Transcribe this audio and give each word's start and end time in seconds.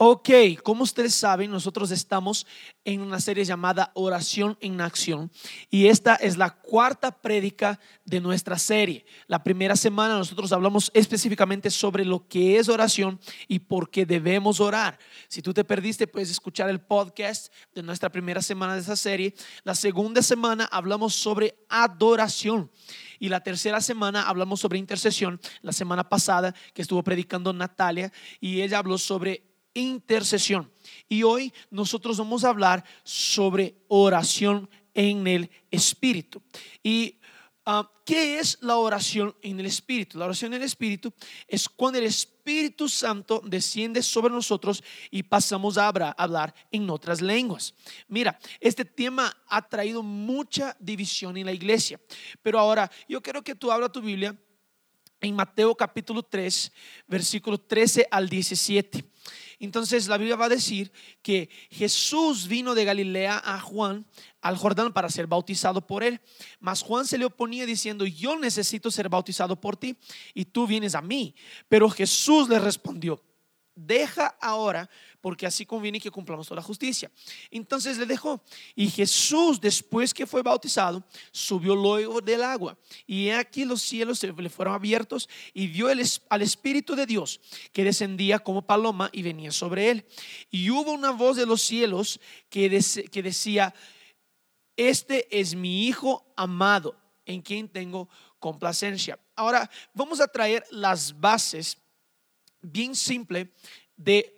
Ok, 0.00 0.30
como 0.62 0.84
ustedes 0.84 1.12
saben, 1.12 1.50
nosotros 1.50 1.90
estamos 1.90 2.46
en 2.84 3.00
una 3.00 3.18
serie 3.18 3.44
llamada 3.44 3.90
Oración 3.94 4.56
en 4.60 4.80
Acción 4.80 5.28
y 5.70 5.88
esta 5.88 6.14
es 6.14 6.36
la 6.36 6.50
cuarta 6.50 7.10
prédica 7.10 7.80
de 8.04 8.20
nuestra 8.20 8.60
serie. 8.60 9.04
La 9.26 9.42
primera 9.42 9.74
semana 9.74 10.16
nosotros 10.16 10.52
hablamos 10.52 10.92
específicamente 10.94 11.68
sobre 11.68 12.04
lo 12.04 12.28
que 12.28 12.58
es 12.58 12.68
oración 12.68 13.18
y 13.48 13.58
por 13.58 13.90
qué 13.90 14.06
debemos 14.06 14.60
orar. 14.60 15.00
Si 15.26 15.42
tú 15.42 15.52
te 15.52 15.64
perdiste, 15.64 16.06
puedes 16.06 16.30
escuchar 16.30 16.70
el 16.70 16.80
podcast 16.80 17.52
de 17.74 17.82
nuestra 17.82 18.08
primera 18.08 18.40
semana 18.40 18.74
de 18.74 18.82
esa 18.82 18.94
serie. 18.94 19.34
La 19.64 19.74
segunda 19.74 20.22
semana 20.22 20.68
hablamos 20.70 21.12
sobre 21.16 21.58
adoración. 21.68 22.70
Y 23.18 23.30
la 23.30 23.40
tercera 23.40 23.80
semana 23.80 24.28
hablamos 24.28 24.60
sobre 24.60 24.78
intercesión. 24.78 25.40
La 25.60 25.72
semana 25.72 26.08
pasada 26.08 26.54
que 26.72 26.82
estuvo 26.82 27.02
predicando 27.02 27.52
Natalia 27.52 28.12
y 28.40 28.62
ella 28.62 28.78
habló 28.78 28.96
sobre 28.96 29.47
intercesión. 29.80 30.70
Y 31.08 31.22
hoy 31.22 31.52
nosotros 31.70 32.18
vamos 32.18 32.44
a 32.44 32.50
hablar 32.50 32.84
sobre 33.02 33.76
oración 33.88 34.68
en 34.94 35.26
el 35.26 35.50
Espíritu. 35.70 36.42
¿Y 36.82 37.20
ah, 37.64 37.90
qué 38.04 38.38
es 38.38 38.58
la 38.60 38.76
oración 38.76 39.34
en 39.42 39.60
el 39.60 39.66
Espíritu? 39.66 40.18
La 40.18 40.26
oración 40.26 40.52
en 40.52 40.60
el 40.60 40.66
Espíritu 40.66 41.12
es 41.46 41.68
cuando 41.68 41.98
el 41.98 42.06
Espíritu 42.06 42.88
Santo 42.88 43.40
desciende 43.44 44.02
sobre 44.02 44.32
nosotros 44.32 44.82
y 45.10 45.22
pasamos 45.22 45.78
a 45.78 45.88
hablar 45.88 46.54
en 46.70 46.90
otras 46.90 47.20
lenguas. 47.20 47.74
Mira, 48.08 48.38
este 48.60 48.84
tema 48.84 49.34
ha 49.46 49.68
traído 49.68 50.02
mucha 50.02 50.76
división 50.80 51.36
en 51.36 51.46
la 51.46 51.52
iglesia. 51.52 52.00
Pero 52.42 52.58
ahora 52.58 52.90
yo 53.08 53.22
quiero 53.22 53.42
que 53.42 53.54
tú 53.54 53.70
abras 53.70 53.92
tu 53.92 54.00
Biblia 54.00 54.36
en 55.20 55.34
Mateo 55.34 55.74
capítulo 55.74 56.22
3, 56.22 56.72
versículo 57.06 57.58
13 57.58 58.08
al 58.10 58.28
17. 58.28 59.04
Entonces 59.60 60.06
la 60.06 60.18
Biblia 60.18 60.36
va 60.36 60.46
a 60.46 60.50
decir 60.50 60.92
que 61.20 61.48
Jesús 61.70 62.46
vino 62.46 62.74
de 62.74 62.84
Galilea 62.84 63.42
a 63.44 63.60
Juan 63.60 64.06
al 64.40 64.56
Jordán 64.56 64.92
para 64.92 65.10
ser 65.10 65.26
bautizado 65.26 65.86
por 65.86 66.04
él. 66.04 66.20
Mas 66.60 66.82
Juan 66.82 67.06
se 67.06 67.18
le 67.18 67.24
oponía 67.24 67.66
diciendo, 67.66 68.06
yo 68.06 68.38
necesito 68.38 68.90
ser 68.90 69.08
bautizado 69.08 69.60
por 69.60 69.76
ti 69.76 69.96
y 70.32 70.44
tú 70.44 70.66
vienes 70.66 70.94
a 70.94 71.02
mí. 71.02 71.34
Pero 71.68 71.90
Jesús 71.90 72.48
le 72.48 72.58
respondió, 72.60 73.20
deja 73.74 74.36
ahora, 74.40 74.88
porque 75.20 75.46
así 75.46 75.66
conviene 75.66 76.00
que 76.00 76.10
cumplamos 76.10 76.46
toda 76.46 76.60
la 76.60 76.66
justicia. 76.66 77.10
Entonces 77.50 77.98
le 77.98 78.06
dejó. 78.06 78.42
Y 78.74 78.88
Jesús, 78.90 79.60
después 79.60 80.14
que 80.14 80.26
fue 80.26 80.42
bautizado, 80.42 81.04
subió 81.32 81.74
luego 81.74 82.20
del 82.20 82.42
agua. 82.42 82.78
Y 83.06 83.30
aquí 83.30 83.64
los 83.64 83.82
cielos 83.82 84.18
se 84.18 84.32
le 84.32 84.50
fueron 84.50 84.74
abiertos 84.74 85.28
y 85.52 85.66
vio 85.66 85.88
al 85.88 86.42
Espíritu 86.42 86.94
de 86.94 87.06
Dios 87.06 87.40
que 87.72 87.84
descendía 87.84 88.38
como 88.38 88.62
paloma 88.62 89.10
y 89.12 89.22
venía 89.22 89.50
sobre 89.50 89.90
él. 89.90 90.06
Y 90.50 90.70
hubo 90.70 90.92
una 90.92 91.10
voz 91.10 91.36
de 91.36 91.46
los 91.46 91.62
cielos 91.62 92.20
que, 92.48 92.68
que 93.10 93.22
decía, 93.22 93.74
este 94.76 95.26
es 95.38 95.54
mi 95.54 95.86
Hijo 95.86 96.32
amado, 96.36 96.96
en 97.26 97.42
quien 97.42 97.68
tengo 97.68 98.08
complacencia. 98.38 99.18
Ahora 99.34 99.68
vamos 99.92 100.20
a 100.20 100.28
traer 100.28 100.64
las 100.70 101.18
bases 101.18 101.78
bien 102.60 102.94
simple 102.94 103.52
de 103.96 104.37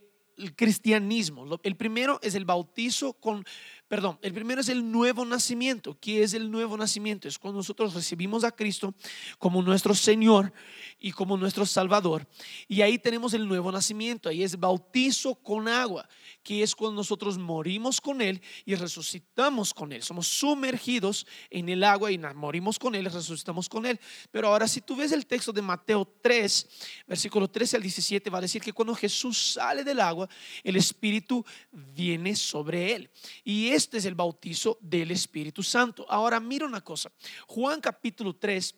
cristianismo. 0.56 1.60
El 1.62 1.76
primero 1.76 2.18
es 2.22 2.34
el 2.34 2.44
bautizo 2.44 3.14
con, 3.14 3.44
perdón, 3.90 4.20
el 4.22 4.32
primero 4.32 4.60
es 4.60 4.68
el 4.68 4.88
nuevo 4.88 5.24
nacimiento. 5.24 5.98
¿Qué 6.00 6.22
es 6.22 6.32
el 6.32 6.48
nuevo 6.48 6.76
nacimiento? 6.76 7.26
Es 7.26 7.40
cuando 7.40 7.56
nosotros 7.56 7.92
recibimos 7.92 8.44
a 8.44 8.52
Cristo 8.52 8.94
como 9.36 9.60
nuestro 9.62 9.96
Señor 9.96 10.52
y 11.00 11.10
como 11.10 11.36
nuestro 11.36 11.66
Salvador. 11.66 12.24
Y 12.68 12.82
ahí 12.82 13.00
tenemos 13.00 13.34
el 13.34 13.48
nuevo 13.48 13.72
nacimiento. 13.72 14.28
Ahí 14.28 14.44
es 14.44 14.60
bautizo 14.60 15.34
con 15.34 15.66
agua 15.66 16.08
que 16.44 16.62
es 16.62 16.76
cuando 16.76 17.00
nosotros 17.00 17.36
morimos 17.36 18.00
con 18.00 18.22
Él 18.22 18.40
y 18.64 18.76
resucitamos 18.76 19.74
con 19.74 19.92
Él. 19.92 20.04
Somos 20.04 20.28
sumergidos 20.28 21.26
en 21.50 21.68
el 21.68 21.82
agua 21.82 22.12
y 22.12 22.18
morimos 22.18 22.78
con 22.78 22.94
Él 22.94 23.06
y 23.06 23.08
resucitamos 23.08 23.68
con 23.68 23.86
Él. 23.86 23.98
Pero 24.30 24.46
ahora 24.46 24.68
si 24.68 24.80
tú 24.80 24.94
ves 24.94 25.10
el 25.10 25.26
texto 25.26 25.52
de 25.52 25.62
Mateo 25.62 26.06
3, 26.22 26.68
versículo 27.08 27.48
13 27.48 27.76
al 27.76 27.82
17, 27.82 28.30
va 28.30 28.38
a 28.38 28.42
decir 28.42 28.62
que 28.62 28.72
cuando 28.72 28.94
Jesús 28.94 29.54
sale 29.54 29.82
del 29.82 29.98
agua, 29.98 30.28
el 30.62 30.76
Espíritu 30.76 31.44
viene 31.72 32.36
sobre 32.36 32.94
Él. 32.94 33.10
Y 33.42 33.70
este 33.80 33.96
es 33.96 34.04
el 34.04 34.14
bautizo 34.14 34.76
del 34.82 35.10
Espíritu 35.10 35.62
Santo. 35.62 36.04
Ahora 36.06 36.38
mira 36.38 36.66
una 36.66 36.82
cosa. 36.82 37.10
Juan 37.46 37.80
capítulo 37.80 38.36
3 38.36 38.74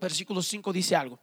versículo 0.00 0.42
5 0.42 0.72
dice 0.72 0.96
algo. 0.96 1.20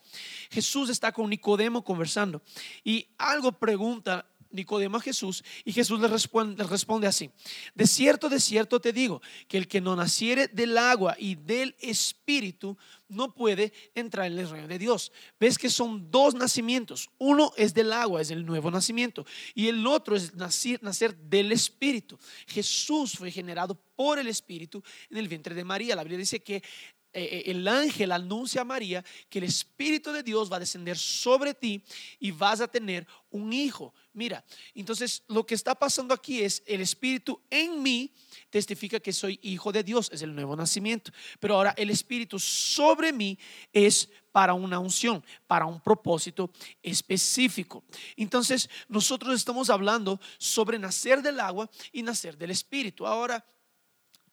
Jesús 0.52 0.92
está 0.92 1.12
con 1.12 1.28
Nicodemo 1.28 1.84
conversando 1.84 2.44
y 2.84 3.08
algo 3.18 3.52
pregunta 3.52 4.26
Nicodemo 4.52 4.98
a 4.98 5.02
Jesús 5.02 5.44
y 5.64 5.72
Jesús 5.72 6.00
le 6.00 6.08
responde, 6.08 7.08
así, 7.08 7.30
de 7.76 7.88
cierto, 7.88 8.30
de 8.30 8.40
cierto 8.40 8.80
te 8.80 8.94
digo, 8.94 9.22
que 9.48 9.58
el 9.58 9.68
que 9.68 9.82
no 9.82 9.96
naciere 9.96 10.48
del 10.48 10.78
agua 10.78 11.16
y 11.18 11.36
del 11.36 11.76
espíritu 11.80 12.78
no 13.08 13.34
puede 13.34 13.74
entrar 13.96 14.28
en 14.28 14.38
el 14.38 14.50
reino 14.50 14.68
de 14.68 14.80
Dios. 14.80 15.12
Ves 15.40 15.58
que 15.58 15.70
son 15.70 16.10
dos 16.12 16.36
nacimientos, 16.36 17.10
uno 17.18 17.52
es 17.58 17.74
del 17.74 17.94
agua, 17.94 18.22
es 18.22 18.32
el 18.32 18.46
nuevo 18.46 18.72
nacimiento, 18.72 19.26
y 19.54 19.68
el 19.68 19.86
otro 19.86 20.16
es 20.16 20.34
nacer, 20.36 20.82
nacer 20.84 21.16
del 21.16 21.52
espíritu. 21.52 22.18
Jesús 22.48 23.14
fue 23.14 23.32
generado 23.32 23.76
por 23.96 24.20
el 24.20 24.28
espíritu 24.28 24.82
en 25.10 25.18
el 25.18 25.28
vientre 25.28 25.54
de 25.54 25.64
María. 25.64 25.96
La 25.96 26.04
Biblia 26.04 26.20
dice 26.20 26.40
que 26.40 26.64
eh, 27.12 27.24
eh, 27.24 27.52
el 27.52 27.68
ángel 27.68 28.12
anuncia 28.12 28.62
a 28.62 28.66
María 28.66 29.04
que 29.30 29.40
el 29.40 29.46
Espíritu 29.46 30.12
de 30.12 30.22
Dios 30.22 30.52
va 30.52 30.58
a 30.58 30.60
descender 30.60 30.98
sobre 30.98 31.56
ti 31.56 31.84
y 32.20 32.30
vas 32.30 32.62
a 32.62 32.68
tener 32.68 33.08
un 33.32 33.52
hijo. 33.52 33.94
Mira, 34.14 34.46
entonces 34.76 35.24
lo 35.28 35.46
que 35.46 35.56
está 35.56 35.74
pasando 35.74 36.14
aquí 36.14 36.42
es 36.42 36.62
el 36.68 36.82
Espíritu 36.82 37.42
en 37.50 37.82
mí 37.82 38.14
testifica 38.52 39.00
que 39.00 39.12
soy 39.12 39.40
hijo 39.42 39.72
de 39.72 39.84
Dios, 39.84 40.10
es 40.14 40.22
el 40.22 40.36
nuevo 40.36 40.56
nacimiento. 40.56 41.12
Pero 41.40 41.56
ahora 41.56 41.74
el 41.78 41.90
Espíritu 41.90 42.38
sobre 42.38 43.12
mí 43.12 43.40
es 43.74 44.10
para 44.32 44.54
una 44.54 44.78
unción, 44.78 45.24
para 45.48 45.66
un 45.66 45.82
propósito 45.82 46.52
específico. 46.84 47.84
Entonces 48.18 48.70
nosotros 48.88 49.36
estamos 49.36 49.72
hablando 49.72 50.20
sobre 50.38 50.78
nacer 50.78 51.24
del 51.24 51.40
agua 51.40 51.70
y 51.92 52.04
nacer 52.04 52.38
del 52.38 52.52
Espíritu. 52.52 53.08
Ahora, 53.08 53.44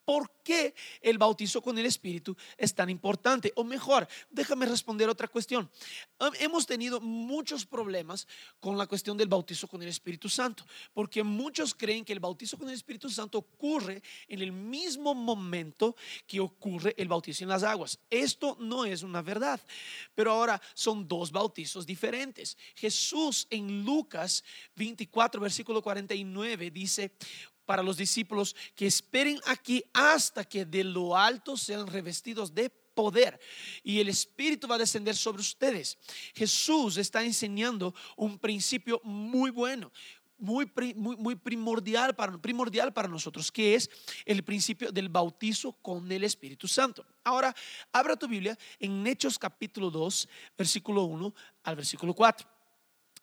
¿Por 0.07 0.31
qué 0.45 0.73
el 1.01 1.19
bautizo 1.19 1.61
con 1.61 1.77
el 1.79 1.85
Espíritu 1.85 2.37
es 2.57 2.73
tan 2.73 2.89
importante? 2.89 3.53
O 3.57 3.65
mejor, 3.65 4.07
déjame 4.31 4.65
responder 4.65 5.09
otra 5.09 5.27
cuestión. 5.27 5.69
Hemos 6.39 6.65
tenido 6.65 7.01
muchos 7.01 7.67
problemas 7.67 8.29
con 8.61 8.79
la 8.79 8.87
cuestión 8.87 9.17
del 9.17 9.27
bautizo 9.27 9.67
con 9.67 9.83
el 9.83 9.89
Espíritu 9.89 10.29
Santo, 10.29 10.65
porque 10.95 11.25
muchos 11.25 11.75
creen 11.75 12.05
que 12.05 12.13
el 12.13 12.21
bautizo 12.21 12.57
con 12.57 12.69
el 12.69 12.75
Espíritu 12.77 13.11
Santo 13.11 13.39
ocurre 13.39 14.01
en 14.29 14.41
el 14.41 14.53
mismo 14.53 15.13
momento 15.13 15.97
que 16.25 16.39
ocurre 16.39 16.95
el 16.97 17.09
bautizo 17.09 17.43
en 17.43 17.51
las 17.51 17.65
aguas. 17.65 17.99
Esto 18.09 18.57
no 18.61 18.85
es 18.85 19.03
una 19.03 19.23
verdad, 19.23 19.61
pero 20.15 20.31
ahora 20.31 20.63
son 20.73 21.09
dos 21.09 21.33
bautizos 21.33 21.85
diferentes. 21.85 22.57
Jesús 22.77 23.49
en 23.51 23.85
Lucas 23.85 24.45
24, 24.77 25.41
versículo 25.41 25.83
49 25.83 26.71
dice, 26.71 27.11
para 27.67 27.83
los 27.83 27.97
discípulos 27.97 28.57
que 28.75 28.87
esperen 28.87 29.41
aquí 29.45 29.85
hasta 29.93 30.45
que 30.45 30.65
de 30.65 30.85
lo 30.85 31.17
alto 31.17 31.57
sean 31.57 31.87
revestidos 31.87 32.55
de 32.55 32.71
poder 32.97 33.39
y 33.85 34.01
el 34.01 34.09
Espíritu 34.09 34.67
va 34.67 34.77
a 34.77 34.79
descender 34.79 35.15
sobre 35.15 35.43
ustedes. 35.43 35.99
Jesús 36.35 36.97
está 36.97 37.23
enseñando 37.23 37.95
un 38.17 38.39
principio 38.39 39.01
muy 39.05 39.51
bueno. 39.51 39.93
Muy, 40.39 40.71
muy, 40.95 41.35
primordial, 41.35 42.15
para, 42.15 42.37
primordial 42.37 42.93
para 42.93 43.09
nosotros, 43.09 43.51
que 43.51 43.75
es 43.75 43.89
el 44.27 44.45
principio 44.45 44.93
del 44.93 45.09
bautizo 45.09 45.73
con 45.81 46.13
el 46.13 46.25
Espíritu 46.25 46.69
Santo. 46.69 47.07
Ahora, 47.25 47.57
abra 47.91 48.17
tu 48.17 48.29
Biblia 48.29 48.59
en 48.79 49.07
Hechos 49.07 49.39
capítulo 49.39 49.91
2, 49.91 50.29
versículo 50.59 51.05
1 51.05 51.35
al 51.63 51.77
versículo 51.77 52.13
4. 52.13 52.56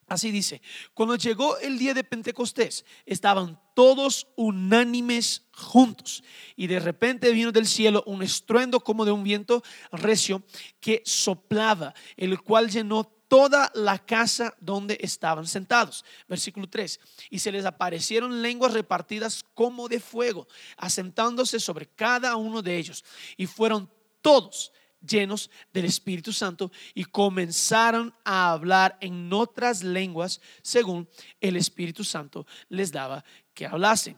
Así 0.07 0.31
dice, 0.31 0.61
cuando 0.93 1.15
llegó 1.15 1.57
el 1.59 1.77
día 1.77 1.93
de 1.93 2.03
Pentecostés, 2.03 2.85
estaban 3.05 3.59
todos 3.73 4.27
unánimes 4.35 5.43
juntos. 5.53 6.23
Y 6.55 6.67
de 6.67 6.79
repente 6.79 7.31
vino 7.31 7.51
del 7.51 7.67
cielo 7.67 8.03
un 8.05 8.21
estruendo 8.21 8.79
como 8.79 9.05
de 9.05 9.11
un 9.11 9.23
viento 9.23 9.63
recio 9.91 10.43
que 10.79 11.01
soplaba, 11.05 11.93
el 12.17 12.41
cual 12.41 12.69
llenó 12.69 13.05
toda 13.33 13.71
la 13.73 13.97
casa 13.97 14.55
donde 14.59 14.97
estaban 15.01 15.47
sentados. 15.47 16.05
Versículo 16.27 16.69
3. 16.69 16.99
Y 17.31 17.39
se 17.39 17.51
les 17.51 17.65
aparecieron 17.65 18.43
lenguas 18.43 18.73
repartidas 18.73 19.43
como 19.55 19.89
de 19.89 19.99
fuego, 19.99 20.47
asentándose 20.77 21.59
sobre 21.59 21.87
cada 21.87 22.35
uno 22.35 22.61
de 22.61 22.77
ellos. 22.77 23.03
Y 23.35 23.47
fueron 23.47 23.89
todos 24.21 24.71
llenos 25.07 25.49
del 25.73 25.85
Espíritu 25.85 26.33
Santo 26.33 26.71
y 26.93 27.05
comenzaron 27.05 28.13
a 28.23 28.51
hablar 28.51 28.97
en 29.01 29.31
otras 29.31 29.83
lenguas 29.83 30.41
según 30.61 31.07
el 31.41 31.55
Espíritu 31.55 32.03
Santo 32.03 32.45
les 32.69 32.91
daba 32.91 33.23
que 33.53 33.65
hablasen. 33.65 34.17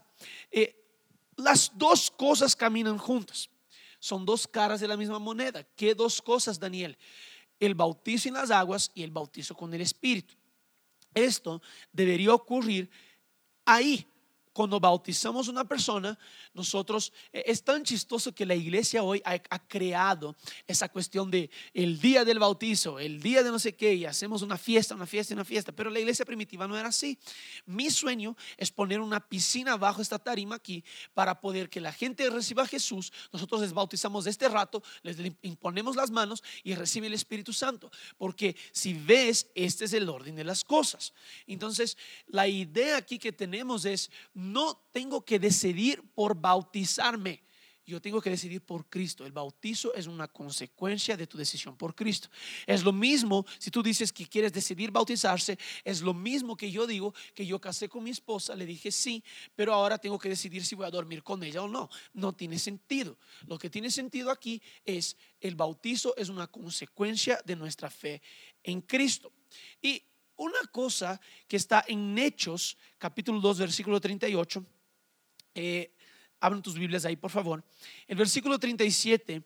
Eh, 0.52 0.76
las 1.38 1.72
dos 1.76 2.10
cosas 2.12 2.56
caminan 2.56 2.98
juntas. 2.98 3.50
Son 4.00 4.26
dos 4.26 4.48
caras 4.48 4.80
de 4.80 4.88
la 4.88 4.98
misma 4.98 5.20
moneda. 5.20 5.64
¿Qué 5.76 5.96
dos 5.96 6.22
cosas, 6.22 6.60
Daniel? 6.60 6.98
El 7.60 7.76
bautizo 7.76 8.28
en 8.28 8.36
las 8.36 8.52
aguas 8.52 8.92
y 8.94 9.04
el 9.04 9.12
bautizo 9.12 9.56
con 9.56 9.74
el 9.74 9.82
Espíritu. 9.82 10.36
Esto 11.14 11.62
debería 11.92 12.34
ocurrir 12.34 12.90
ahí 13.66 14.06
cuando 14.56 14.80
bautizamos 14.80 15.50
una 15.50 15.66
persona, 15.66 16.18
nosotros, 16.54 17.12
eh, 17.34 17.44
es 17.46 17.62
tan 17.62 17.84
chistoso 17.84 18.34
que 18.34 18.46
la 18.46 18.56
iglesia 18.56 19.04
hoy 19.04 19.22
ha, 19.26 19.38
creado 19.68 20.34
esa 20.66 20.88
cuestión 20.88 21.30
de 21.30 21.50
el 21.74 22.00
día 22.00 22.24
del 22.24 22.40
bautizo, 22.40 22.98
el 22.98 23.22
día 23.22 23.44
de 23.44 23.52
no 23.52 23.60
sé 23.60 23.76
qué, 23.76 23.94
y 23.94 24.06
hacemos 24.06 24.42
una 24.44 24.58
fiesta, 24.58 24.96
una 24.96 25.06
fiesta, 25.06 25.34
una 25.34 25.44
fiesta, 25.44 25.74
pero 25.74 25.90
la 25.90 26.00
iglesia 26.00 26.24
primitiva 26.24 26.70
no 26.70 26.78
era 26.78 26.88
así. 26.88 27.20
Mi 27.66 27.90
sueño 27.90 28.38
es 28.56 28.72
poner 28.72 29.02
una 29.02 29.20
piscina 29.20 29.76
bajo 29.76 30.02
esta 30.02 30.20
tarima 30.20 30.56
aquí 30.56 30.86
para 31.14 31.42
poder 31.42 31.70
que 31.70 31.82
la 31.82 31.92
gente 31.92 32.30
reciba 32.30 32.64
a 32.64 32.68
Jesús, 32.68 33.12
nosotros 33.34 33.60
les 33.60 33.74
bautizamos 33.74 34.24
de 34.24 34.32
este 34.32 34.48
rato, 34.48 34.82
les 35.04 35.18
imponemos 35.42 35.98
las 35.98 36.12
manos 36.12 36.42
y 36.64 36.76
recibe 36.76 37.08
el 37.08 37.14
Espíritu 37.14 37.52
Santo, 37.52 37.92
porque 38.18 38.56
si 38.72 38.94
ves, 38.94 39.48
este 39.54 39.84
es 39.84 39.92
el 39.92 40.08
orden 40.08 40.38
de 40.38 40.46
las 40.46 40.64
cosas. 40.64 41.12
Entonces, 41.46 41.98
la 42.28 42.48
idea 42.48 42.96
aquí 42.96 43.20
que 43.20 43.34
tenemos 43.34 43.84
es 43.84 44.10
no 44.52 44.88
tengo 44.92 45.26
que 45.26 45.40
decidir 45.40 46.04
por 46.14 46.40
bautizarme. 46.40 47.46
Yo 47.88 48.02
tengo 48.02 48.20
que 48.20 48.32
decidir 48.32 48.62
por 48.62 48.90
Cristo. 48.90 49.28
El 49.28 49.32
bautizo 49.32 49.94
es 49.94 50.08
una 50.08 50.28
consecuencia 50.28 51.16
de 51.16 51.28
tu 51.28 51.38
decisión 51.38 51.78
por 51.78 51.94
Cristo. 51.94 52.30
Es 52.66 52.84
lo 52.84 52.92
mismo 52.92 53.46
si 53.60 53.70
tú 53.70 53.84
dices 53.84 54.12
que 54.12 54.26
quieres 54.26 54.52
decidir 54.52 54.90
bautizarse, 54.90 55.60
es 55.84 56.02
lo 56.02 56.14
mismo 56.14 56.58
que 56.58 56.72
yo 56.72 56.88
digo 56.88 57.14
que 57.36 57.46
yo 57.46 57.62
casé 57.62 57.88
con 57.88 58.04
mi 58.04 58.10
esposa, 58.10 58.56
le 58.56 58.66
dije 58.66 58.92
sí, 58.92 59.24
pero 59.56 59.72
ahora 59.72 60.00
tengo 60.00 60.18
que 60.18 60.30
decidir 60.30 60.66
si 60.66 60.74
voy 60.74 60.88
a 60.88 60.90
dormir 60.90 61.22
con 61.22 61.44
ella 61.44 61.62
o 61.62 61.68
no. 61.68 61.90
No 62.14 62.34
tiene 62.34 62.58
sentido. 62.58 63.20
Lo 63.46 63.60
que 63.60 63.70
tiene 63.70 63.92
sentido 63.92 64.32
aquí 64.32 64.64
es 64.84 65.16
el 65.40 65.54
bautizo 65.56 66.16
es 66.18 66.30
una 66.30 66.48
consecuencia 66.48 67.40
de 67.46 67.56
nuestra 67.56 67.92
fe 67.92 68.20
en 68.64 68.82
Cristo. 68.82 69.32
Y 69.80 70.02
una 70.38 70.60
cosa 70.72 71.20
que 71.48 71.58
está 71.58 71.84
en 71.88 72.18
Hechos, 72.18 72.78
capítulo 72.98 73.40
2, 73.40 73.60
versículo 73.60 74.00
38. 74.00 74.66
Eh, 75.56 75.92
abran 76.40 76.62
tus 76.62 76.78
Biblias 76.78 77.06
ahí, 77.06 77.16
por 77.16 77.32
favor. 77.32 77.64
El 78.08 78.18
versículo 78.18 78.60
37 78.60 79.44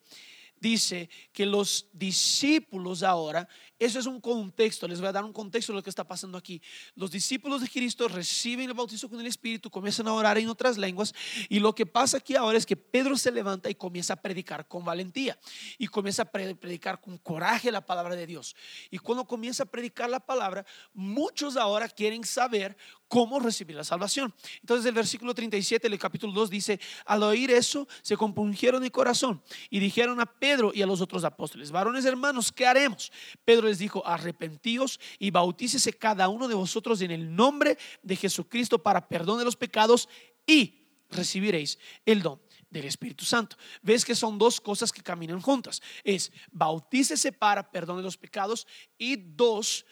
dice 0.60 1.10
que 1.32 1.46
los 1.46 1.88
discípulos 1.94 3.04
ahora, 3.04 3.48
eso 3.78 4.00
es 4.00 4.06
un 4.06 4.20
contexto, 4.20 4.88
les 4.88 5.00
voy 5.00 5.10
a 5.10 5.12
dar 5.12 5.24
un 5.24 5.34
contexto 5.34 5.72
de 5.72 5.78
lo 5.78 5.84
que 5.84 5.90
está 5.90 6.04
pasando 6.04 6.38
aquí. 6.38 6.62
Los 6.96 7.12
discípulos 7.12 7.62
de 7.62 7.70
Cristo 7.70 8.08
reciben 8.08 8.70
el 8.70 8.74
bautizo 8.74 9.10
con 9.10 9.20
el 9.20 9.28
Espíritu, 9.28 9.70
comienzan 9.70 10.08
a 10.08 10.14
orar 10.14 10.38
en 10.38 10.50
otras 10.50 10.78
lenguas 10.78 11.14
y 11.48 11.60
lo 11.60 11.74
que 11.74 11.86
pasa 11.86 12.18
aquí 12.18 12.36
ahora 12.36 12.58
es 12.58 12.66
que 12.66 12.76
Pedro 12.76 13.18
se 13.18 13.32
levanta 13.32 13.70
y 13.70 13.76
comienza 13.76 14.14
a 14.14 14.22
predicar 14.22 14.68
con 14.68 14.84
valentía 14.84 15.40
y 15.78 15.88
comienza 15.88 16.24
a 16.24 16.26
predicar 16.26 17.00
con 17.00 17.18
coraje 17.18 17.72
la 17.72 17.86
palabra 17.86 18.16
de 18.16 18.28
Dios. 18.28 18.56
Y 18.92 18.98
cuando 18.98 19.26
comienza 19.26 19.64
a 19.64 19.66
predicar 19.66 20.10
la 20.10 20.20
palabra, 20.20 20.66
muchos 20.94 21.56
ahora 21.56 21.88
quieren 21.88 22.24
saber 22.24 22.78
cómo 23.10 23.40
recibir 23.40 23.76
la 23.76 23.84
salvación. 23.84 24.34
Entonces 24.62 24.86
el 24.86 24.94
versículo 24.94 25.34
37 25.34 25.90
del 25.90 26.00
capítulo 26.00 26.32
2 26.32 26.50
dice, 26.50 26.80
al 27.06 27.24
oír 27.24 27.52
eso, 27.52 27.88
se 28.02 28.16
compungieron 28.16 28.82
de 28.82 28.92
corazón 28.92 29.42
y 29.70 29.80
dijeron 29.80 30.22
a 30.22 30.26
Pedro 30.26 30.72
y 30.74 30.82
a 30.82 30.86
los 30.86 31.02
otros 31.02 31.26
apóstoles, 31.26 31.72
varones 31.72 32.06
hermanos, 32.06 32.52
¿qué 32.52 32.66
haremos? 32.66 33.12
Pedro 33.44 33.68
les 33.68 33.80
dijo, 33.80 34.06
arrepentíos 34.06 35.00
y 35.18 35.32
bautícese 35.32 35.92
cada 35.92 36.30
uno 36.30 36.48
de 36.48 36.56
vosotros 36.56 37.02
en 37.02 37.12
el 37.12 37.36
nombre 37.36 37.78
de 38.04 38.16
Jesucristo 38.16 38.82
para 38.82 39.10
perdón 39.10 39.40
de 39.40 39.46
los 39.46 39.58
pecados 39.58 40.08
y 40.46 40.88
recibiréis 41.10 41.80
el 42.06 42.22
don 42.22 42.40
del 42.70 42.86
Espíritu 42.86 43.26
Santo. 43.26 43.58
Ves 43.82 44.06
que 44.06 44.14
son 44.14 44.38
dos 44.38 44.62
cosas 44.62 44.92
que 44.92 45.02
caminan 45.02 45.42
juntas. 45.42 45.82
Es 46.04 46.32
bautícese 46.52 47.32
para 47.32 47.72
perdón 47.72 47.98
de 47.98 48.04
los 48.04 48.18
pecados 48.18 48.68
y 49.00 49.16
dos, 49.16 49.86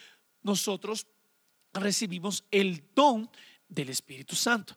nosotros 0.44 1.08
recibimos 1.80 2.44
el 2.52 2.84
don 2.94 3.30
del 3.68 3.90
Espíritu 3.90 4.36
Santo. 4.36 4.76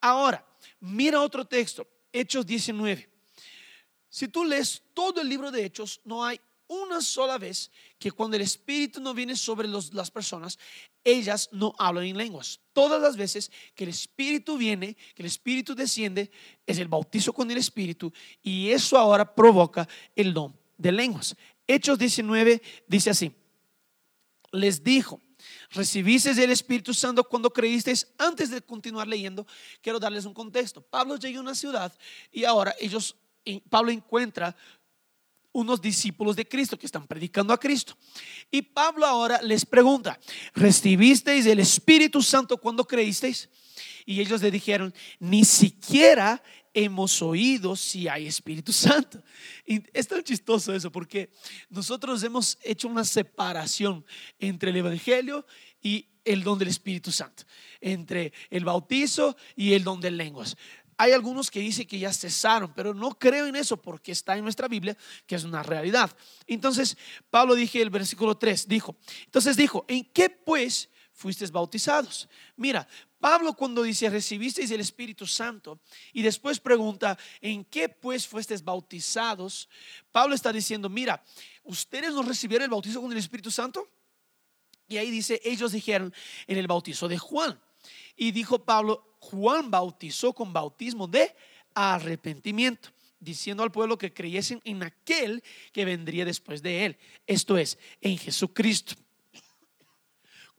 Ahora, 0.00 0.44
mira 0.80 1.20
otro 1.20 1.44
texto, 1.44 1.86
Hechos 2.12 2.46
19. 2.46 3.08
Si 4.08 4.28
tú 4.28 4.44
lees 4.44 4.82
todo 4.92 5.20
el 5.20 5.28
libro 5.28 5.50
de 5.50 5.64
Hechos, 5.64 6.00
no 6.04 6.24
hay 6.24 6.40
una 6.68 7.00
sola 7.00 7.38
vez 7.38 7.70
que 7.98 8.10
cuando 8.10 8.36
el 8.36 8.42
Espíritu 8.42 9.00
no 9.00 9.14
viene 9.14 9.36
sobre 9.36 9.68
las 9.68 10.10
personas, 10.10 10.58
ellas 11.02 11.48
no 11.52 11.74
hablan 11.78 12.04
en 12.04 12.16
lenguas. 12.16 12.60
Todas 12.72 13.00
las 13.00 13.16
veces 13.16 13.50
que 13.74 13.84
el 13.84 13.90
Espíritu 13.90 14.56
viene, 14.56 14.96
que 15.14 15.22
el 15.22 15.26
Espíritu 15.26 15.74
desciende, 15.74 16.30
es 16.66 16.78
el 16.78 16.88
bautizo 16.88 17.32
con 17.32 17.50
el 17.50 17.58
Espíritu 17.58 18.12
y 18.42 18.70
eso 18.70 18.96
ahora 18.98 19.34
provoca 19.34 19.88
el 20.16 20.32
don 20.32 20.56
de 20.78 20.92
lenguas. 20.92 21.36
Hechos 21.66 21.98
19 21.98 22.62
dice 22.86 23.10
así, 23.10 23.32
les 24.52 24.82
dijo, 24.82 25.20
recibisteis 25.74 26.38
el 26.38 26.50
Espíritu 26.50 26.94
Santo 26.94 27.24
cuando 27.24 27.52
creísteis. 27.52 28.06
Antes 28.18 28.50
de 28.50 28.62
continuar 28.62 29.06
leyendo, 29.06 29.46
quiero 29.82 29.98
darles 29.98 30.24
un 30.24 30.34
contexto. 30.34 30.80
Pablo 30.80 31.16
llega 31.16 31.38
a 31.38 31.42
una 31.42 31.54
ciudad 31.54 31.92
y 32.32 32.44
ahora 32.44 32.74
ellos, 32.80 33.16
Pablo 33.68 33.90
encuentra 33.90 34.56
unos 35.52 35.80
discípulos 35.80 36.34
de 36.34 36.48
Cristo 36.48 36.76
que 36.76 36.86
están 36.86 37.06
predicando 37.06 37.52
a 37.52 37.60
Cristo. 37.60 37.96
Y 38.50 38.62
Pablo 38.62 39.06
ahora 39.06 39.40
les 39.40 39.64
pregunta, 39.64 40.18
¿recibisteis 40.54 41.46
el 41.46 41.60
Espíritu 41.60 42.22
Santo 42.22 42.56
cuando 42.56 42.84
creísteis? 42.84 43.48
Y 44.04 44.20
ellos 44.20 44.42
le 44.42 44.50
dijeron, 44.50 44.92
ni 45.20 45.44
siquiera 45.44 46.42
hemos 46.74 47.22
oído 47.22 47.76
si 47.76 48.08
hay 48.08 48.26
Espíritu 48.26 48.72
Santo. 48.72 49.22
Es 49.64 50.08
tan 50.08 50.22
chistoso 50.22 50.74
eso 50.74 50.90
porque 50.90 51.30
nosotros 51.70 52.22
hemos 52.24 52.58
hecho 52.62 52.88
una 52.88 53.04
separación 53.04 54.04
entre 54.38 54.70
el 54.70 54.76
Evangelio 54.76 55.46
y 55.80 56.08
el 56.24 56.42
don 56.42 56.58
del 56.58 56.68
Espíritu 56.68 57.12
Santo, 57.12 57.44
entre 57.80 58.32
el 58.50 58.64
bautizo 58.64 59.36
y 59.54 59.72
el 59.74 59.84
don 59.84 60.00
de 60.00 60.10
lenguas. 60.10 60.56
Hay 60.96 61.12
algunos 61.12 61.50
que 61.50 61.60
dicen 61.60 61.86
que 61.86 61.98
ya 61.98 62.12
cesaron, 62.12 62.72
pero 62.74 62.94
no 62.94 63.18
creo 63.18 63.46
en 63.46 63.56
eso 63.56 63.76
porque 63.80 64.12
está 64.12 64.36
en 64.36 64.44
nuestra 64.44 64.68
Biblia 64.68 64.96
que 65.26 65.34
es 65.34 65.44
una 65.44 65.62
realidad. 65.62 66.16
Entonces, 66.46 66.96
Pablo 67.30 67.54
dije 67.54 67.82
el 67.82 67.90
versículo 67.90 68.36
3, 68.36 68.68
dijo, 68.68 68.96
entonces 69.24 69.56
dijo, 69.56 69.84
¿en 69.88 70.04
qué 70.04 70.30
pues 70.30 70.90
fuisteis 71.14 71.50
bautizados? 71.50 72.28
Mira, 72.56 72.86
Pablo 73.18 73.54
cuando 73.54 73.82
dice, 73.82 74.10
recibisteis 74.10 74.70
el 74.70 74.80
Espíritu 74.80 75.26
Santo 75.26 75.80
y 76.12 76.20
después 76.20 76.60
pregunta, 76.60 77.16
¿en 77.40 77.64
qué 77.64 77.88
pues 77.88 78.26
fuisteis 78.26 78.62
bautizados? 78.62 79.68
Pablo 80.12 80.34
está 80.34 80.52
diciendo, 80.52 80.90
mira, 80.90 81.24
¿ustedes 81.62 82.12
no 82.12 82.22
recibieron 82.22 82.64
el 82.64 82.70
bautizo 82.70 83.00
con 83.00 83.10
el 83.10 83.18
Espíritu 83.18 83.50
Santo? 83.50 83.88
Y 84.88 84.98
ahí 84.98 85.10
dice, 85.10 85.40
ellos 85.44 85.72
dijeron, 85.72 86.12
en 86.46 86.58
el 86.58 86.66
bautizo 86.66 87.08
de 87.08 87.16
Juan. 87.16 87.58
Y 88.16 88.32
dijo 88.32 88.64
Pablo, 88.64 89.16
Juan 89.20 89.70
bautizó 89.70 90.34
con 90.34 90.52
bautismo 90.52 91.06
de 91.06 91.34
arrepentimiento, 91.74 92.90
diciendo 93.18 93.62
al 93.62 93.72
pueblo 93.72 93.96
que 93.96 94.12
creyesen 94.12 94.60
en 94.64 94.82
aquel 94.82 95.42
que 95.72 95.84
vendría 95.84 96.24
después 96.24 96.62
de 96.62 96.84
él, 96.84 96.98
esto 97.26 97.56
es, 97.56 97.78
en 98.00 98.18
Jesucristo. 98.18 98.94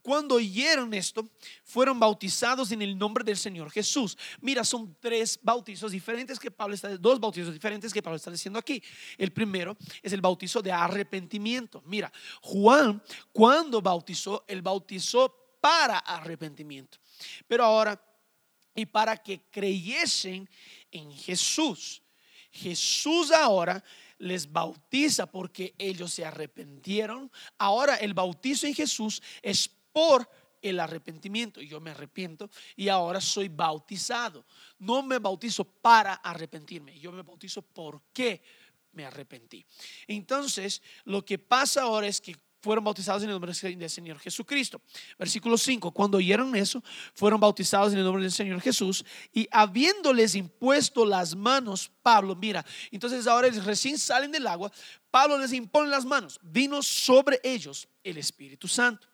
Cuando 0.06 0.36
oyeron 0.36 0.94
esto, 0.94 1.28
fueron 1.64 1.98
bautizados 1.98 2.70
en 2.70 2.80
el 2.80 2.96
nombre 2.96 3.24
del 3.24 3.36
Señor 3.36 3.72
Jesús. 3.72 4.16
Mira, 4.40 4.62
son 4.62 4.96
tres 5.00 5.36
bautizos 5.42 5.90
diferentes 5.90 6.38
que 6.38 6.48
Pablo 6.48 6.76
está, 6.76 6.96
dos 6.96 7.18
bautizos 7.18 7.52
diferentes 7.52 7.92
que 7.92 8.00
Pablo 8.00 8.14
está 8.14 8.30
diciendo 8.30 8.56
aquí. 8.56 8.80
El 9.18 9.32
primero 9.32 9.76
es 10.00 10.12
el 10.12 10.20
bautizo 10.20 10.62
de 10.62 10.70
arrepentimiento. 10.70 11.82
Mira, 11.86 12.12
Juan, 12.40 13.02
cuando 13.32 13.82
bautizó, 13.82 14.44
él 14.46 14.62
bautizó 14.62 15.58
para 15.60 15.98
arrepentimiento. 15.98 16.98
Pero 17.48 17.64
ahora, 17.64 18.00
y 18.76 18.86
para 18.86 19.16
que 19.16 19.40
creyesen 19.50 20.48
en 20.92 21.10
Jesús. 21.10 22.00
Jesús 22.52 23.32
ahora 23.32 23.82
les 24.18 24.50
bautiza 24.50 25.26
porque 25.26 25.74
ellos 25.78 26.12
se 26.12 26.24
arrepentieron. 26.24 27.28
Ahora 27.58 27.96
el 27.96 28.14
bautizo 28.14 28.68
en 28.68 28.74
Jesús 28.74 29.20
es 29.42 29.68
por 29.96 30.28
el 30.60 30.78
arrepentimiento. 30.78 31.62
Yo 31.62 31.80
me 31.80 31.90
arrepiento 31.90 32.50
y 32.76 32.90
ahora 32.90 33.18
soy 33.18 33.48
bautizado. 33.48 34.44
No 34.78 35.02
me 35.02 35.18
bautizo 35.18 35.64
para 35.64 36.12
arrepentirme, 36.12 37.00
yo 37.00 37.10
me 37.12 37.22
bautizo 37.22 37.62
porque 37.62 38.42
me 38.92 39.06
arrepentí. 39.06 39.64
Entonces, 40.06 40.82
lo 41.04 41.24
que 41.24 41.38
pasa 41.38 41.84
ahora 41.84 42.08
es 42.08 42.20
que 42.20 42.36
fueron 42.60 42.84
bautizados 42.84 43.22
en 43.22 43.30
el 43.30 43.36
nombre 43.36 43.54
del 43.54 43.88
Señor 43.88 44.18
Jesucristo. 44.18 44.82
Versículo 45.18 45.56
5, 45.56 45.90
cuando 45.92 46.18
oyeron 46.18 46.54
eso, 46.54 46.84
fueron 47.14 47.40
bautizados 47.40 47.94
en 47.94 47.98
el 48.00 48.04
nombre 48.04 48.22
del 48.22 48.32
Señor 48.32 48.60
Jesús 48.60 49.02
y 49.32 49.48
habiéndoles 49.50 50.34
impuesto 50.34 51.06
las 51.06 51.34
manos, 51.34 51.90
Pablo, 52.02 52.36
mira, 52.36 52.66
entonces 52.90 53.26
ahora 53.26 53.48
recién 53.48 53.96
salen 53.96 54.30
del 54.30 54.46
agua, 54.46 54.70
Pablo 55.10 55.38
les 55.38 55.54
impone 55.54 55.88
las 55.88 56.04
manos, 56.04 56.38
vino 56.42 56.82
sobre 56.82 57.40
ellos 57.42 57.88
el 58.04 58.18
Espíritu 58.18 58.68
Santo 58.68 59.08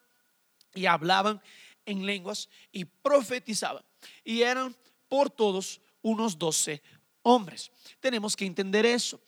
y 0.75 0.87
hablaban 0.87 1.41
en 1.87 2.07
lenguas 2.07 2.49
y 2.71 2.85
profetizaban. 2.85 3.85
Y 4.25 4.43
eran 4.43 4.77
por 5.09 5.31
todos 5.31 5.81
unos 6.03 6.39
doce 6.39 6.83
hombres. 7.23 7.71
Tenemos 8.01 8.37
que 8.37 8.45
entender 8.45 8.87
eso. 8.87 9.21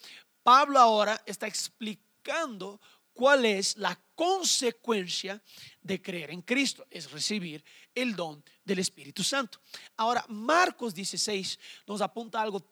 Pablo 0.43 0.79
ahora 0.79 1.23
está 1.27 1.47
explicando 1.47 2.81
cuál 3.13 3.45
es 3.45 3.77
la 3.77 3.99
consecuencia 4.15 5.43
de 5.81 6.03
creer 6.03 6.31
en 6.31 6.43
Cristo, 6.43 6.87
es 6.91 7.11
recibir 7.11 7.65
el 7.95 8.15
don 8.15 8.45
del 8.65 8.81
Espíritu 8.81 9.23
Santo. 9.23 9.61
Ahora, 9.97 10.25
Marcos 10.29 10.95
16 10.95 11.59
nos 11.87 12.01
apunta 12.01 12.43
algo 12.43 12.63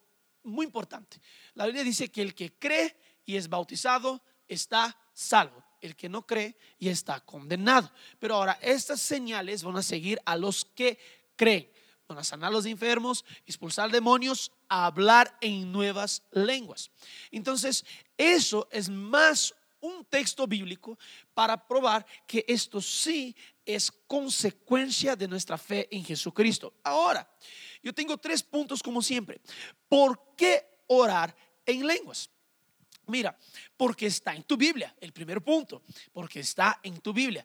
muy 0.42 0.66
importante. 0.66 1.20
La 1.54 1.66
Biblia 1.66 1.84
dice 1.84 2.10
que 2.10 2.22
el 2.22 2.34
que 2.34 2.52
cree 2.58 2.96
y 3.24 3.36
es 3.36 3.48
bautizado 3.48 4.22
está 4.48 4.96
salvo. 5.12 5.64
El 5.82 5.94
que 5.94 6.08
no 6.08 6.26
cree 6.26 6.56
y 6.78 6.88
está 6.88 7.20
condenado. 7.20 7.92
Pero 8.18 8.36
ahora 8.36 8.58
estas 8.62 9.02
señales 9.02 9.62
van 9.62 9.76
a 9.76 9.82
seguir 9.82 10.18
a 10.24 10.34
los 10.36 10.64
que 10.64 10.98
creen. 11.36 11.70
Van 12.08 12.18
a 12.18 12.24
sanar 12.24 12.48
a 12.48 12.52
los 12.52 12.64
enfermos, 12.64 13.24
expulsar 13.46 13.90
demonios, 13.90 14.50
hablar 14.68 15.36
en 15.42 15.70
nuevas 15.70 16.22
lenguas. 16.30 16.90
Entonces, 17.30 17.84
eso 18.16 18.66
es 18.70 18.88
más 18.88 19.54
un 19.80 20.04
texto 20.04 20.46
bíblico 20.46 20.98
para 21.34 21.66
probar 21.66 22.06
que 22.26 22.44
esto 22.48 22.80
sí 22.80 23.36
es 23.64 23.90
consecuencia 24.06 25.14
de 25.16 25.28
nuestra 25.28 25.58
fe 25.58 25.88
en 25.90 26.04
Jesucristo. 26.04 26.72
Ahora, 26.82 27.28
yo 27.82 27.92
tengo 27.92 28.16
tres 28.16 28.42
puntos 28.42 28.82
como 28.82 29.02
siempre. 29.02 29.40
¿Por 29.88 30.34
qué 30.36 30.64
orar 30.86 31.34
en 31.66 31.86
lenguas? 31.86 32.30
Mira, 33.12 33.36
porque 33.76 34.06
está 34.06 34.34
en 34.34 34.42
tu 34.42 34.56
Biblia, 34.56 34.96
el 34.98 35.12
primer 35.12 35.42
punto, 35.42 35.82
porque 36.14 36.40
está 36.40 36.80
en 36.82 36.98
tu 36.98 37.12
Biblia. 37.12 37.44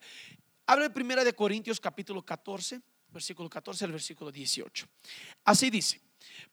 Abre 0.66 0.90
primera 0.90 1.26
de 1.26 1.34
Corintios 1.34 1.78
capítulo 1.78 2.24
14, 2.24 2.80
versículo 3.10 3.50
14 3.50 3.84
al 3.84 3.92
versículo 3.92 4.32
18. 4.32 4.88
Así 5.44 5.70
dice, 5.70 6.00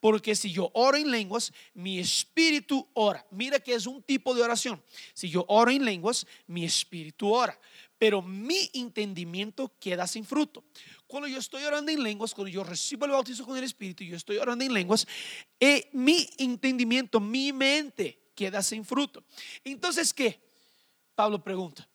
porque 0.01 0.35
si 0.35 0.51
yo 0.51 0.69
oro 0.75 0.97
en 0.97 1.13
lenguas, 1.13 1.53
mi 1.75 2.01
espíritu 2.01 2.89
ora. 2.95 3.25
Mira 3.31 3.61
que 3.61 3.75
es 3.75 3.87
un 3.87 4.03
tipo 4.03 4.35
de 4.35 4.43
oración. 4.43 4.83
Si 5.13 5.31
yo 5.31 5.45
oro 5.47 5.71
en 5.71 5.85
lenguas, 5.85 6.27
mi 6.49 6.65
espíritu 6.65 7.33
ora. 7.33 7.57
Pero 7.97 8.21
mi 8.21 8.69
entendimiento 8.75 9.73
queda 9.79 10.09
sin 10.09 10.25
fruto. 10.25 10.65
Cuando 11.07 11.29
yo 11.29 11.39
estoy 11.39 11.63
orando 11.63 11.93
en 11.93 12.03
lenguas, 12.03 12.35
cuando 12.35 12.51
yo 12.51 12.65
recibo 12.65 13.05
el 13.05 13.13
bautizo 13.13 13.47
con 13.47 13.57
el 13.57 13.63
Espíritu, 13.63 14.03
yo 14.03 14.17
estoy 14.17 14.39
orando 14.39 14.65
en 14.65 14.75
lenguas, 14.75 15.07
eh, 15.61 15.89
mi 15.93 16.29
entendimiento, 16.39 17.21
mi 17.21 17.53
mente 17.53 18.24
queda 18.35 18.63
sin 18.63 18.85
fruto. 18.85 19.23
Entonces, 19.63 20.13
¿qué? 20.13 20.41
Pablo 21.15 21.43
pregunta, 21.43 21.89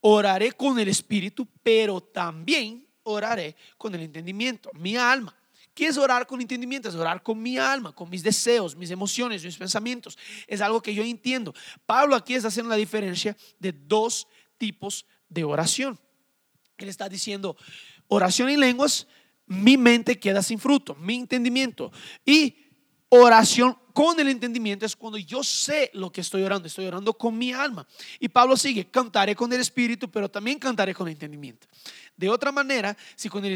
oraré 0.00 0.52
con 0.52 0.78
el 0.78 0.88
Espíritu, 0.88 1.46
pero 1.62 2.00
también 2.00 2.86
oraré 3.02 3.54
con 3.76 3.94
el 3.94 4.02
entendimiento, 4.02 4.70
mi 4.74 4.96
alma. 4.96 5.36
¿Qué 5.74 5.88
es 5.88 5.98
orar 5.98 6.26
con 6.26 6.40
entendimiento? 6.40 6.88
Es 6.88 6.94
orar 6.94 7.22
con 7.22 7.40
mi 7.40 7.58
alma, 7.58 7.92
con 7.92 8.08
mis 8.08 8.22
deseos, 8.22 8.74
mis 8.74 8.90
emociones, 8.90 9.44
mis 9.44 9.58
pensamientos. 9.58 10.16
Es 10.46 10.62
algo 10.62 10.80
que 10.80 10.94
yo 10.94 11.04
entiendo. 11.04 11.54
Pablo 11.84 12.16
aquí 12.16 12.34
está 12.34 12.48
haciendo 12.48 12.70
la 12.70 12.76
diferencia 12.76 13.36
de 13.58 13.72
dos 13.72 14.26
tipos 14.56 15.04
de 15.28 15.44
oración. 15.44 16.00
Él 16.78 16.88
está 16.88 17.10
diciendo, 17.10 17.58
oración 18.08 18.48
en 18.48 18.60
lenguas, 18.60 19.06
mi 19.46 19.76
mente 19.76 20.18
queda 20.18 20.42
sin 20.42 20.58
fruto, 20.58 20.94
mi 20.94 21.16
entendimiento. 21.16 21.92
Y 22.24 22.56
oración 23.08 23.76
con 23.92 24.20
el 24.20 24.28
entendimiento 24.28 24.84
es 24.84 24.94
cuando 24.94 25.16
yo 25.16 25.42
sé 25.42 25.90
lo 25.94 26.12
que 26.12 26.20
estoy 26.20 26.42
orando, 26.42 26.68
estoy 26.68 26.86
orando 26.86 27.14
con 27.14 27.38
mi 27.38 27.52
alma. 27.52 27.86
Y 28.20 28.28
Pablo 28.28 28.56
sigue, 28.56 28.90
cantaré 28.90 29.34
con 29.34 29.50
el 29.52 29.60
espíritu, 29.60 30.10
pero 30.10 30.28
también 30.28 30.58
cantaré 30.58 30.94
con 30.94 31.08
el 31.08 31.12
entendimiento. 31.12 31.66
De 32.16 32.28
otra 32.28 32.52
manera, 32.52 32.96
si 33.14 33.28
con 33.28 33.44
el, 33.44 33.54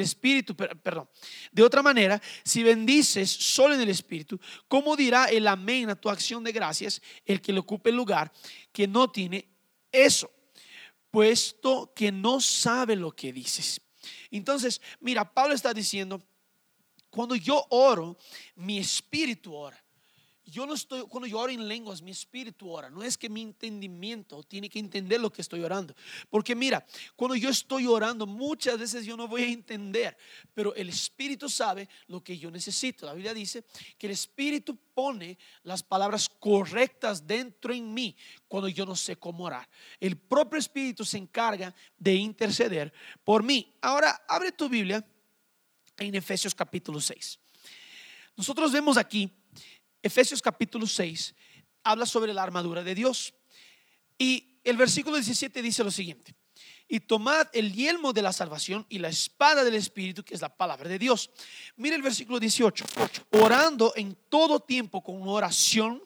espíritu, 0.00 0.56
perdón, 0.56 1.08
de 1.52 1.62
otra 1.62 1.82
manera, 1.82 2.20
si 2.44 2.62
bendices 2.62 3.30
solo 3.30 3.74
en 3.74 3.80
el 3.80 3.90
espíritu, 3.90 4.40
¿cómo 4.66 4.96
dirá 4.96 5.26
el 5.26 5.46
amén 5.46 5.90
a 5.90 5.94
tu 5.94 6.08
acción 6.08 6.42
de 6.42 6.52
gracias 6.52 7.00
el 7.24 7.40
que 7.40 7.52
le 7.52 7.60
ocupe 7.60 7.90
el 7.90 7.96
lugar 7.96 8.32
que 8.72 8.88
no 8.88 9.10
tiene 9.10 9.48
eso? 9.92 10.30
Puesto 11.10 11.92
que 11.94 12.10
no 12.10 12.40
sabe 12.40 12.96
lo 12.96 13.12
que 13.12 13.32
dices. 13.32 13.80
Entonces, 14.30 14.80
mira, 15.00 15.32
Pablo 15.32 15.54
está 15.54 15.74
diciendo, 15.74 16.22
cuando 17.12 17.36
yo 17.36 17.66
oro, 17.68 18.16
mi 18.56 18.78
espíritu 18.78 19.54
ora. 19.54 19.78
Yo 20.46 20.66
no 20.66 20.72
estoy, 20.74 21.02
cuando 21.02 21.26
yo 21.26 21.38
oro 21.38 21.52
en 21.52 21.68
lenguas, 21.68 22.00
mi 22.00 22.10
espíritu 22.10 22.70
ora. 22.70 22.88
No 22.88 23.02
es 23.02 23.18
que 23.18 23.28
mi 23.28 23.42
entendimiento 23.42 24.42
tiene 24.42 24.70
que 24.70 24.78
entender 24.78 25.20
lo 25.20 25.30
que 25.30 25.42
estoy 25.42 25.62
orando. 25.62 25.94
Porque 26.30 26.54
mira, 26.54 26.84
cuando 27.14 27.36
yo 27.36 27.50
estoy 27.50 27.86
orando, 27.86 28.26
muchas 28.26 28.78
veces 28.78 29.04
yo 29.04 29.14
no 29.14 29.28
voy 29.28 29.42
a 29.42 29.48
entender, 29.48 30.16
pero 30.54 30.74
el 30.74 30.88
espíritu 30.88 31.50
sabe 31.50 31.86
lo 32.06 32.24
que 32.24 32.38
yo 32.38 32.50
necesito. 32.50 33.04
La 33.04 33.12
Biblia 33.12 33.34
dice 33.34 33.62
que 33.98 34.06
el 34.06 34.12
espíritu 34.12 34.76
pone 34.94 35.38
las 35.64 35.82
palabras 35.82 36.30
correctas 36.30 37.26
dentro 37.26 37.74
en 37.74 37.92
mí 37.92 38.16
cuando 38.48 38.68
yo 38.68 38.86
no 38.86 38.96
sé 38.96 39.16
cómo 39.16 39.44
orar. 39.44 39.68
El 40.00 40.16
propio 40.16 40.58
espíritu 40.58 41.04
se 41.04 41.18
encarga 41.18 41.74
de 41.98 42.14
interceder 42.14 42.90
por 43.22 43.42
mí. 43.42 43.70
Ahora, 43.82 44.24
abre 44.26 44.50
tu 44.50 44.68
Biblia 44.68 45.06
en 45.98 46.14
Efesios 46.14 46.54
capítulo 46.54 47.00
6. 47.00 47.38
Nosotros 48.36 48.72
vemos 48.72 48.96
aquí, 48.96 49.30
Efesios 50.02 50.40
capítulo 50.40 50.86
6, 50.86 51.34
habla 51.84 52.06
sobre 52.06 52.32
la 52.32 52.42
armadura 52.42 52.82
de 52.82 52.94
Dios. 52.94 53.34
Y 54.18 54.60
el 54.64 54.76
versículo 54.76 55.16
17 55.16 55.62
dice 55.62 55.84
lo 55.84 55.90
siguiente. 55.90 56.34
Y 56.88 57.00
tomad 57.00 57.48
el 57.52 57.72
yelmo 57.72 58.12
de 58.12 58.22
la 58.22 58.32
salvación 58.32 58.86
y 58.88 58.98
la 58.98 59.08
espada 59.08 59.64
del 59.64 59.74
Espíritu, 59.74 60.22
que 60.22 60.34
es 60.34 60.40
la 60.40 60.54
palabra 60.54 60.88
de 60.88 60.98
Dios. 60.98 61.30
Mira 61.76 61.96
el 61.96 62.02
versículo 62.02 62.38
18. 62.38 62.84
Orando 63.30 63.92
en 63.96 64.16
todo 64.28 64.60
tiempo 64.60 65.02
con 65.02 65.26
oración 65.26 66.02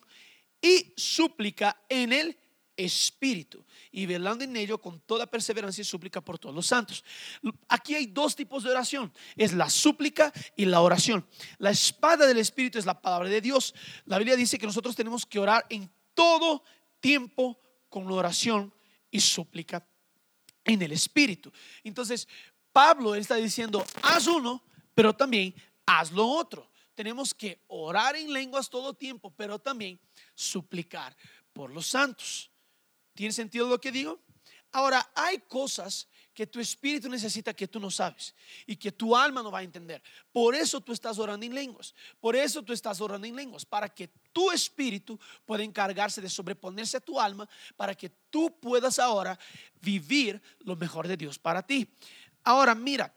y 0.60 0.92
súplica 0.96 1.84
en 1.88 2.12
el 2.12 2.38
Espíritu 2.76 3.64
y 3.90 4.06
velando 4.06 4.44
en 4.44 4.56
ello 4.56 4.78
con 4.78 5.00
toda 5.00 5.26
perseverancia 5.26 5.82
y 5.82 5.84
súplica 5.84 6.20
por 6.20 6.38
todos 6.38 6.54
los 6.54 6.66
santos. 6.66 7.04
Aquí 7.68 7.94
hay 7.94 8.06
dos 8.06 8.36
tipos 8.36 8.62
de 8.62 8.70
oración, 8.70 9.12
es 9.36 9.52
la 9.52 9.70
súplica 9.70 10.32
y 10.56 10.66
la 10.66 10.80
oración. 10.80 11.26
La 11.58 11.70
espada 11.70 12.26
del 12.26 12.38
Espíritu 12.38 12.78
es 12.78 12.86
la 12.86 13.00
palabra 13.00 13.28
de 13.28 13.40
Dios. 13.40 13.74
La 14.04 14.18
Biblia 14.18 14.36
dice 14.36 14.58
que 14.58 14.66
nosotros 14.66 14.94
tenemos 14.94 15.24
que 15.24 15.38
orar 15.38 15.64
en 15.70 15.90
todo 16.14 16.62
tiempo 17.00 17.58
con 17.88 18.10
oración 18.10 18.72
y 19.10 19.20
súplica 19.20 19.86
en 20.64 20.82
el 20.82 20.92
Espíritu. 20.92 21.52
Entonces, 21.84 22.28
Pablo 22.72 23.14
está 23.14 23.36
diciendo, 23.36 23.84
haz 24.02 24.26
uno, 24.26 24.62
pero 24.94 25.14
también 25.14 25.54
haz 25.86 26.12
lo 26.12 26.26
otro. 26.26 26.70
Tenemos 26.94 27.32
que 27.32 27.62
orar 27.68 28.16
en 28.16 28.32
lenguas 28.32 28.68
todo 28.68 28.94
tiempo, 28.94 29.30
pero 29.30 29.58
también 29.58 30.00
suplicar 30.34 31.16
por 31.52 31.70
los 31.70 31.86
santos. 31.86 32.50
¿Tiene 33.16 33.32
sentido 33.32 33.68
lo 33.68 33.80
que 33.80 33.90
digo? 33.90 34.20
Ahora, 34.72 35.10
hay 35.14 35.38
cosas 35.48 36.06
que 36.34 36.46
tu 36.46 36.60
espíritu 36.60 37.08
necesita 37.08 37.54
que 37.54 37.66
tú 37.66 37.80
no 37.80 37.90
sabes 37.90 38.34
y 38.66 38.76
que 38.76 38.92
tu 38.92 39.16
alma 39.16 39.42
no 39.42 39.50
va 39.50 39.60
a 39.60 39.62
entender. 39.62 40.02
Por 40.30 40.54
eso 40.54 40.82
tú 40.82 40.92
estás 40.92 41.18
orando 41.18 41.46
en 41.46 41.54
lenguas. 41.54 41.94
Por 42.20 42.36
eso 42.36 42.62
tú 42.62 42.74
estás 42.74 43.00
orando 43.00 43.26
en 43.26 43.34
lenguas, 43.34 43.64
para 43.64 43.88
que 43.88 44.10
tu 44.32 44.50
espíritu 44.50 45.18
pueda 45.46 45.64
encargarse 45.64 46.20
de 46.20 46.28
sobreponerse 46.28 46.98
a 46.98 47.00
tu 47.00 47.18
alma, 47.18 47.48
para 47.74 47.94
que 47.94 48.10
tú 48.28 48.54
puedas 48.60 48.98
ahora 48.98 49.38
vivir 49.80 50.42
lo 50.58 50.76
mejor 50.76 51.08
de 51.08 51.16
Dios 51.16 51.38
para 51.38 51.62
ti. 51.62 51.88
Ahora, 52.44 52.74
mira, 52.74 53.15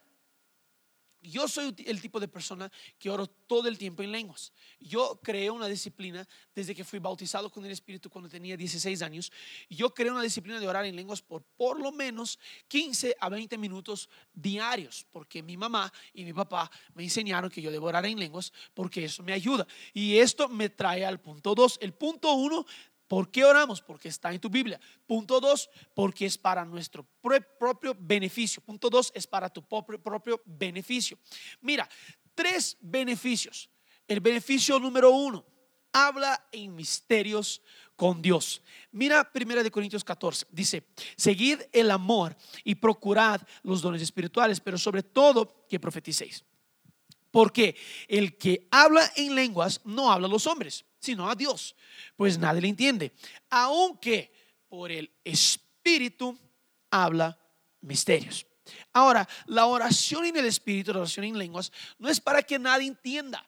yo 1.22 1.48
soy 1.48 1.76
el 1.86 2.02
tipo 2.02 2.20
de 2.20 2.28
persona 2.28 2.72
que 2.98 3.10
oro 3.10 3.28
todo 3.28 3.68
el 3.68 3.78
tiempo 3.78 4.04
en 4.04 4.12
lenguas. 4.12 4.54
Yo 4.80 5.20
creé 5.22 5.50
una 5.50 5.68
disciplina 5.68 6.28
desde 6.56 6.74
que 6.74 6.84
fui 6.84 7.00
bautizado 7.00 7.50
con 7.50 7.66
el 7.66 7.72
Espíritu 7.72 8.10
cuando 8.10 8.30
tenía 8.30 8.56
16 8.56 9.02
años. 9.02 9.32
Yo 9.70 9.94
creé 9.94 10.12
una 10.12 10.22
disciplina 10.22 10.60
de 10.60 10.68
orar 10.68 10.86
en 10.86 10.96
lenguas 10.96 11.22
por 11.22 11.44
por 11.58 11.80
lo 11.80 11.92
menos 11.92 12.40
15 12.68 13.16
a 13.20 13.30
20 13.30 13.58
minutos 13.58 14.10
diarios, 14.34 15.06
porque 15.12 15.44
mi 15.44 15.58
mamá 15.58 15.92
y 16.14 16.24
mi 16.24 16.34
papá 16.34 16.72
me 16.94 17.04
enseñaron 17.04 17.50
que 17.50 17.62
yo 17.62 17.72
debo 17.72 17.88
orar 17.88 18.06
en 18.06 18.20
lenguas 18.20 18.54
porque 18.74 19.06
eso 19.06 19.24
me 19.24 19.34
ayuda. 19.34 19.68
Y 19.94 20.18
esto 20.18 20.48
me 20.48 20.70
trae 20.70 21.06
al 21.06 21.20
punto 21.20 21.54
2. 21.54 21.80
El 21.82 21.94
punto 21.94 22.34
1 22.34 22.66
¿Por 23.10 23.32
qué 23.32 23.44
oramos? 23.44 23.82
Porque 23.82 24.08
está 24.08 24.32
en 24.32 24.40
tu 24.40 24.50
Biblia. 24.50 24.80
Punto 25.08 25.42
dos, 25.42 25.68
porque 25.96 26.28
es 26.28 26.38
para 26.38 26.64
nuestro 26.64 27.04
propio 27.60 27.98
beneficio. 28.00 28.62
Punto 28.62 28.88
dos, 28.88 29.12
es 29.16 29.26
para 29.26 29.50
tu 29.50 29.64
propio 29.64 30.42
beneficio. 30.46 31.18
Mira, 31.62 31.90
tres 32.36 32.78
beneficios. 32.80 33.68
El 34.08 34.20
beneficio 34.20 34.80
número 34.80 35.10
uno, 35.10 35.44
habla 35.92 36.48
en 36.52 36.76
misterios 36.76 37.64
con 37.96 38.22
Dios. 38.22 38.62
Mira 38.92 39.30
1 39.34 39.64
de 39.64 39.72
Corintios 39.72 40.04
14, 40.04 40.46
dice, 40.52 40.84
seguid 41.16 41.62
el 41.72 41.90
amor 41.90 42.38
y 42.64 42.76
procurad 42.76 43.42
los 43.64 43.82
dones 43.82 44.04
espirituales, 44.04 44.60
pero 44.60 44.78
sobre 44.78 45.02
todo 45.02 45.66
que 45.68 45.80
profeticéis. 45.80 46.46
Porque 47.32 47.76
el 48.08 48.38
que 48.38 48.68
habla 48.70 49.12
en 49.16 49.34
lenguas 49.34 49.82
no 49.84 50.12
habla 50.12 50.28
a 50.28 50.32
los 50.32 50.46
hombres, 50.46 50.86
sino 51.00 51.30
a 51.30 51.36
Dios, 51.36 51.76
pues 52.16 52.38
nadie 52.38 52.62
le 52.62 52.68
entiende, 52.68 53.14
aunque 53.50 54.32
por 54.68 54.92
el 54.92 55.10
Espíritu 55.24 56.38
habla 56.92 57.38
misterios. 57.82 58.46
Ahora, 58.94 59.28
la 59.48 59.66
oración 59.66 60.26
en 60.26 60.38
el 60.38 60.46
Espíritu, 60.46 60.94
la 60.94 61.00
oración 61.00 61.26
en 61.26 61.38
lenguas, 61.38 61.72
no 61.98 62.10
es 62.10 62.20
para 62.20 62.44
que 62.44 62.60
nadie 62.60 62.88
entienda, 62.88 63.48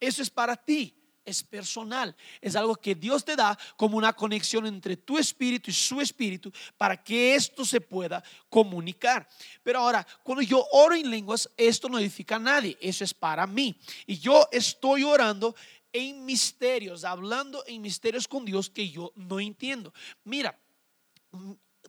eso 0.00 0.22
es 0.22 0.30
para 0.30 0.56
ti. 0.56 0.94
es 1.24 1.42
personal, 1.42 2.14
es 2.40 2.54
algo 2.54 2.76
que 2.76 2.94
Dios 2.94 3.24
te 3.24 3.34
da 3.34 3.58
como 3.76 3.96
una 3.96 4.12
conexión 4.12 4.66
entre 4.66 4.96
tu 4.96 5.18
espíritu 5.18 5.70
y 5.70 5.74
su 5.74 6.00
espíritu 6.00 6.52
para 6.76 7.02
que 7.02 7.34
esto 7.34 7.64
se 7.64 7.80
pueda 7.80 8.22
comunicar. 8.50 9.26
Pero 9.62 9.78
ahora, 9.80 10.06
cuando 10.22 10.42
yo 10.42 10.64
oro 10.72 10.94
en 10.94 11.10
lenguas, 11.10 11.48
esto 11.56 11.88
no 11.88 11.98
edifica 11.98 12.36
a 12.36 12.40
nadie, 12.40 12.76
eso 12.80 13.04
es 13.04 13.14
para 13.14 13.46
mí. 13.46 13.74
Y 14.06 14.18
yo 14.18 14.46
estoy 14.52 15.02
orando 15.02 15.54
en 15.94 16.26
misterios, 16.26 17.04
hablando 17.04 17.64
en 17.66 17.80
misterios 17.80 18.28
con 18.28 18.44
Dios 18.44 18.68
que 18.68 18.90
yo 18.90 19.12
no 19.14 19.40
entiendo. 19.40 19.94
Mira, 20.24 20.58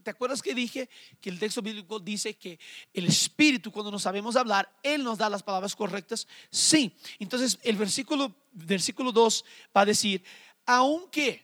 ¿Te 0.03 0.11
acuerdas 0.11 0.43
que 0.43 0.53
dije 0.53 0.87
que 1.19 1.31
el 1.31 1.39
texto 1.39 1.63
bíblico 1.63 1.99
dice 1.99 2.35
que 2.35 2.59
el 2.93 3.07
Espíritu, 3.07 3.71
cuando 3.71 3.89
no 3.89 3.97
sabemos 3.97 4.35
hablar, 4.35 4.71
Él 4.83 5.03
nos 5.03 5.17
da 5.17 5.31
las 5.31 5.41
palabras 5.41 5.75
correctas? 5.75 6.27
Sí. 6.51 6.95
Entonces, 7.17 7.57
el 7.63 7.75
versículo, 7.75 8.35
versículo 8.51 9.11
2 9.11 9.43
va 9.75 9.81
a 9.81 9.85
decir, 9.85 10.23
aunque 10.63 11.43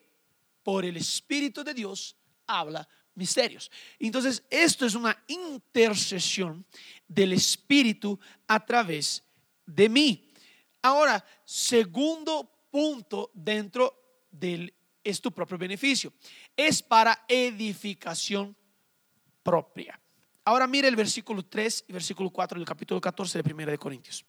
por 0.62 0.86
el 0.86 0.96
Espíritu 0.96 1.64
de 1.64 1.74
Dios 1.74 2.16
habla 2.46 2.88
misterios. 3.16 3.72
Entonces, 3.98 4.44
esto 4.52 4.86
es 4.86 4.94
una 4.94 5.18
intercesión 5.28 6.64
del 7.08 7.34
Espíritu 7.34 8.20
a 8.48 8.64
través 8.64 9.24
de 9.66 9.90
mí. 9.90 10.31
Ahora, 10.82 11.24
segundo 11.46 12.68
punto 12.70 13.32
dentro 13.34 14.26
del 14.32 14.74
es 15.04 15.22
tu 15.22 15.32
propio 15.32 15.58
beneficio. 15.58 16.14
Es 16.56 16.82
para 16.82 17.26
edificación 17.28 18.56
propia. 19.44 20.00
Ahora 20.46 20.68
mire 20.68 20.88
el 20.88 20.96
versículo 20.96 21.44
3 21.46 21.86
y 21.88 21.94
versículo 21.94 22.30
4 22.30 22.60
del 22.60 22.68
capítulo 22.68 23.00
14 23.00 23.42
de 23.42 23.54
1 23.54 23.66
de 23.72 23.78
Corintios. 23.78 24.26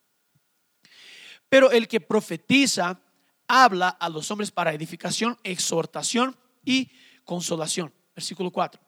Pero 1.49 1.71
el 1.71 1.89
que 1.89 2.01
profetiza 2.01 3.01
habla 3.47 3.91
a 3.91 4.09
los 4.09 4.31
hombres 4.31 4.51
para 4.51 4.73
edificación, 4.73 5.39
exhortación 5.43 6.37
y 6.65 6.91
consolación. 7.25 7.93
Versículo 8.15 8.51
4. 8.51 8.81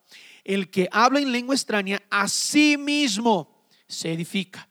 El 0.43 0.69
que 0.69 0.87
habla 0.91 1.19
en 1.19 1.31
lengua 1.31 1.55
extraña 1.55 2.01
a 2.09 2.27
sí 2.27 2.77
mismo 2.77 3.67
se 3.87 4.13
edifica, 4.13 4.67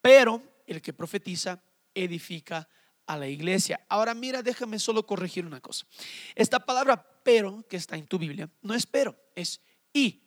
pero 0.00 0.42
el 0.66 0.80
que 0.80 0.92
profetiza 0.92 1.62
edifica 1.94 2.68
a 3.06 3.16
la 3.16 3.28
iglesia. 3.28 3.84
Ahora 3.88 4.14
mira, 4.14 4.42
déjame 4.42 4.78
solo 4.78 5.06
corregir 5.06 5.44
una 5.44 5.60
cosa. 5.60 5.86
Esta 6.34 6.58
palabra 6.58 7.04
pero 7.22 7.64
que 7.68 7.76
está 7.76 7.96
en 7.96 8.06
tu 8.06 8.18
Biblia 8.18 8.48
no 8.62 8.74
es 8.74 8.86
pero, 8.86 9.16
es 9.34 9.60
y. 9.92 10.22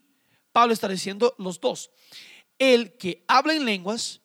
Pablo 0.51 0.73
está 0.73 0.87
diciendo 0.87 1.35
los 1.37 1.59
dos. 1.59 1.91
El 2.57 2.97
que 2.97 3.23
habla 3.27 3.53
en 3.53 3.65
lenguas 3.65 4.21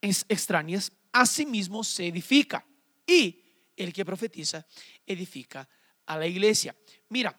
extrañas, 0.00 0.92
a 1.12 1.24
sí 1.24 1.46
mismo 1.46 1.82
se 1.84 2.06
edifica. 2.06 2.66
Y 3.06 3.42
el 3.76 3.92
que 3.92 4.04
profetiza, 4.04 4.66
edifica 5.06 5.68
a 6.06 6.18
la 6.18 6.26
iglesia. 6.26 6.76
Mira, 7.08 7.38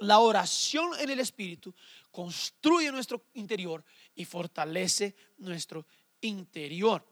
la 0.00 0.18
oración 0.18 0.90
en 0.98 1.10
el 1.10 1.20
Espíritu 1.20 1.74
construye 2.10 2.92
nuestro 2.92 3.24
interior 3.34 3.84
y 4.14 4.24
fortalece 4.24 5.14
nuestro 5.38 5.86
interior. 6.20 7.06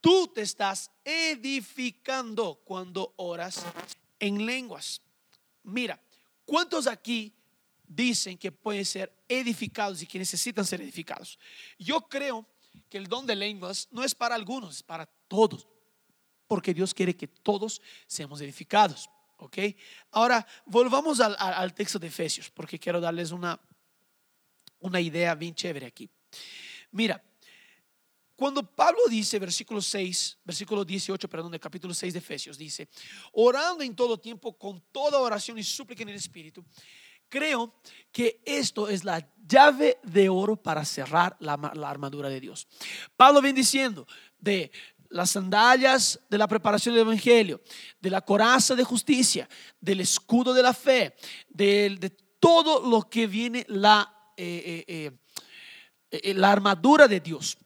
Tú 0.00 0.28
te 0.28 0.42
estás 0.42 0.90
edificando 1.04 2.60
cuando 2.64 3.14
oras 3.16 3.64
en 4.18 4.44
lenguas. 4.46 5.00
Mira, 5.62 6.00
¿cuántos 6.44 6.86
aquí 6.86 7.34
dicen 7.86 8.38
que 8.38 8.52
pueden 8.52 8.84
ser 8.84 9.12
edificados 9.28 10.02
y 10.02 10.06
que 10.06 10.18
necesitan 10.18 10.64
ser 10.64 10.80
edificados? 10.80 11.38
Yo 11.78 12.02
creo 12.08 12.46
que 12.88 12.98
el 12.98 13.08
don 13.08 13.26
de 13.26 13.36
lenguas 13.36 13.88
no 13.90 14.04
es 14.04 14.14
para 14.14 14.34
algunos, 14.34 14.76
es 14.76 14.82
para 14.82 15.06
todos, 15.28 15.66
porque 16.46 16.72
Dios 16.72 16.94
quiere 16.94 17.16
que 17.16 17.26
todos 17.26 17.80
seamos 18.06 18.40
edificados. 18.40 19.10
¿Ok? 19.38 19.58
Ahora, 20.12 20.46
volvamos 20.64 21.20
al, 21.20 21.74
texto 21.74 21.98
de 21.98 22.06
Efesios, 22.06 22.50
porque 22.50 22.78
quiero 22.78 23.00
darles 23.00 23.32
una, 23.32 23.60
una 24.80 25.00
idea 25.00 25.34
bien 25.34 25.54
chévere 25.54 25.86
aquí. 25.86 26.08
Mira, 26.92 27.22
cuando 28.36 28.62
Pablo 28.62 29.00
dice, 29.08 29.38
versículo 29.38 29.80
6, 29.80 30.40
versículo 30.44 30.84
18, 30.84 31.26
perdón, 31.28 31.50
del 31.52 31.60
capítulo 31.60 31.94
6 31.94 32.12
de 32.12 32.18
Efesios, 32.18 32.58
dice, 32.58 32.88
orando 33.32 33.82
en 33.82 33.96
todo 33.96 34.18
tiempo 34.18 34.58
con 34.58 34.82
toda 34.92 35.18
oración 35.20 35.58
y 35.58 35.62
súplica 35.62 36.02
en 36.02 36.10
el 36.10 36.16
Espíritu, 36.16 36.62
creo 37.30 37.74
que 38.12 38.42
esto 38.44 38.88
es 38.88 39.04
la 39.04 39.26
llave 39.46 39.98
de 40.02 40.28
oro 40.28 40.54
para 40.56 40.84
cerrar 40.84 41.34
la, 41.40 41.54
armadura 41.54 42.28
de 42.28 42.40
Dios. 42.40 42.68
Pablo 43.16 43.40
viene 43.40 43.60
diciendo 43.60 44.06
de 44.38 44.70
las 45.08 45.30
sandalias 45.30 46.20
de 46.28 46.36
la 46.36 46.46
preparación 46.46 46.94
del 46.94 47.06
Evangelio, 47.06 47.62
de 48.00 48.10
la 48.10 48.20
coraza 48.20 48.74
de 48.74 48.84
justicia, 48.84 49.48
del 49.80 50.00
escudo 50.00 50.52
de 50.52 50.62
la 50.62 50.74
fe, 50.74 51.16
de, 51.48 52.14
todo 52.38 52.86
lo 52.86 53.08
que 53.08 53.26
viene 53.26 53.64
la, 53.68 54.32
eh, 54.36 54.84
eh, 54.86 55.10
eh, 56.10 56.34
la 56.34 56.52
armadura 56.52 57.08
de 57.08 57.20
Dios. 57.20 57.56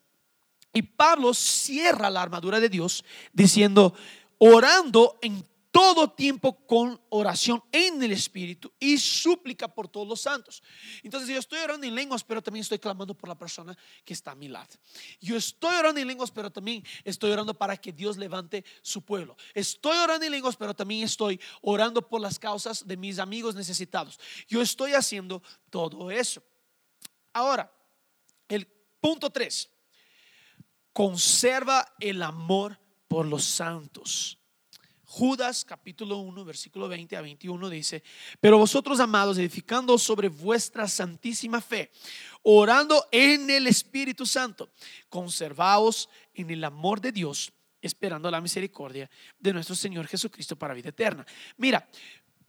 Y 0.73 0.83
Pablo 0.83 1.35
cierra 1.35 2.11
la 2.11 2.23
armadura 2.23 2.61
de 2.61 2.69
Dios 2.69 3.05
diciendo, 3.33 3.95
orando 4.39 5.19
en 5.21 5.45
todo 5.71 6.11
tiempo 6.11 6.67
con 6.67 7.01
oración 7.11 7.63
en 7.71 8.03
el 8.03 8.13
Espíritu 8.13 8.73
y 8.79 8.99
súplica 8.99 9.69
por 9.69 9.89
todos 9.89 10.07
los 10.07 10.21
santos. 10.21 10.63
Entonces 11.03 11.29
yo 11.29 11.39
estoy 11.39 11.61
orando 11.61 11.87
en 11.87 11.95
lenguas, 11.95 12.25
pero 12.25 12.43
también 12.43 12.63
estoy 12.63 12.79
clamando 12.79 13.15
por 13.15 13.29
la 13.29 13.39
persona 13.39 13.77
que 14.05 14.13
está 14.13 14.33
a 14.33 14.35
mi 14.35 14.49
lado. 14.49 14.71
Yo 15.21 15.37
estoy 15.37 15.75
orando 15.77 16.01
en 16.01 16.09
lenguas, 16.09 16.31
pero 16.31 16.51
también 16.51 16.85
estoy 17.05 17.31
orando 17.31 17.55
para 17.55 17.77
que 17.77 17.93
Dios 17.93 18.17
levante 18.17 18.65
su 18.83 19.03
pueblo. 19.03 19.37
Estoy 19.55 19.97
orando 19.99 20.27
en 20.27 20.33
lenguas, 20.33 20.57
pero 20.57 20.75
también 20.75 21.05
estoy 21.05 21.41
orando 21.63 22.07
por 22.07 22.21
las 22.21 22.39
causas 22.39 22.87
de 22.87 22.97
mis 22.97 23.19
amigos 23.19 23.55
necesitados. 23.55 24.19
Yo 24.49 24.61
estoy 24.61 24.95
haciendo 24.95 25.43
todo 25.71 26.11
eso. 26.11 26.43
Ahora, 27.33 27.73
el 28.49 28.67
punto 29.01 29.31
3 29.31 29.69
conserva 30.93 31.87
el 32.01 32.23
amor 32.23 32.79
por 33.09 33.27
los 33.27 33.45
santos. 33.45 34.39
Judas 35.05 35.65
capítulo 35.65 36.19
1, 36.19 36.45
versículo 36.45 36.87
20 36.87 37.17
a 37.17 37.21
21 37.21 37.69
dice, 37.69 38.05
pero 38.39 38.59
vosotros 38.59 39.01
amados, 39.01 39.39
edificando 39.39 39.99
sobre 39.99 40.29
vuestra 40.29 40.87
santísima 40.87 41.61
fe, 41.61 41.91
orando 42.45 43.09
en 43.11 43.51
el 43.51 43.67
Espíritu 43.67 44.25
Santo, 44.25 44.71
conservaos 45.09 46.09
en 46.33 46.51
el 46.51 46.63
amor 46.63 47.01
de 47.01 47.11
Dios, 47.11 47.53
esperando 47.83 48.31
la 48.31 48.41
misericordia 48.41 49.11
de 49.37 49.53
nuestro 49.53 49.75
Señor 49.75 50.07
Jesucristo 50.07 50.55
para 50.55 50.75
vida 50.75 50.91
eterna. 50.91 51.27
Mira, 51.57 51.89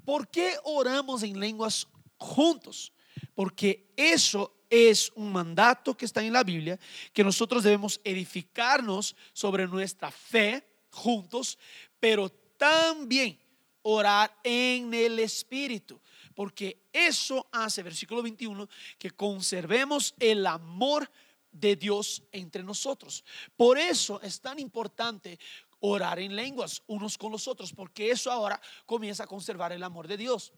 ¿por 0.06 0.28
qué 0.28 0.54
oramos 0.64 1.24
en 1.24 1.40
lenguas 1.40 1.88
juntos? 2.18 2.94
Porque 3.34 3.92
eso 3.98 4.61
es 4.72 5.12
un 5.16 5.34
mandato 5.34 5.96
que 5.96 6.06
está 6.06 6.24
en 6.24 6.32
la 6.32 6.44
Biblia, 6.44 6.80
que 7.12 7.26
nosotros 7.26 7.62
debemos 7.62 8.00
edificarnos 8.06 9.16
sobre 9.34 9.68
nuestra 9.68 10.10
fe 10.10 10.66
juntos, 10.90 11.60
pero 12.00 12.30
también 12.58 13.38
orar 13.82 14.34
en 14.44 14.94
el 14.94 15.20
Espíritu, 15.20 16.00
porque 16.34 16.86
eso 16.94 17.48
hace, 17.52 17.84
versículo 17.84 18.24
21, 18.24 18.68
que 18.98 19.12
conservemos 19.12 20.16
el 20.20 20.48
amor 20.48 21.12
de 21.52 21.76
Dios 21.76 22.24
entre 22.32 22.64
nosotros. 22.64 23.26
Por 23.58 23.78
eso 23.78 24.22
es 24.22 24.40
tan 24.40 24.58
importante 24.58 25.38
orar 25.82 26.20
en 26.20 26.34
lenguas 26.34 26.82
unos 26.88 27.18
con 27.18 27.34
los 27.34 27.46
otros, 27.48 27.74
porque 27.74 28.10
eso 28.10 28.32
ahora 28.32 28.62
comienza 28.86 29.24
a 29.24 29.28
conservar 29.28 29.74
el 29.74 29.84
amor 29.84 30.08
de 30.08 30.16
Dios. 30.16 30.54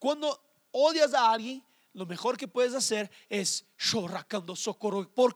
Cuando 0.00 0.42
odias 0.72 1.14
a 1.14 1.30
alguien, 1.30 1.62
lo 1.94 2.06
mejor 2.06 2.36
que 2.36 2.48
puedes 2.48 2.74
hacer 2.74 3.10
es 3.28 3.66
shorracando 3.78 4.54
socorro. 4.54 5.08
¿Por? 5.08 5.34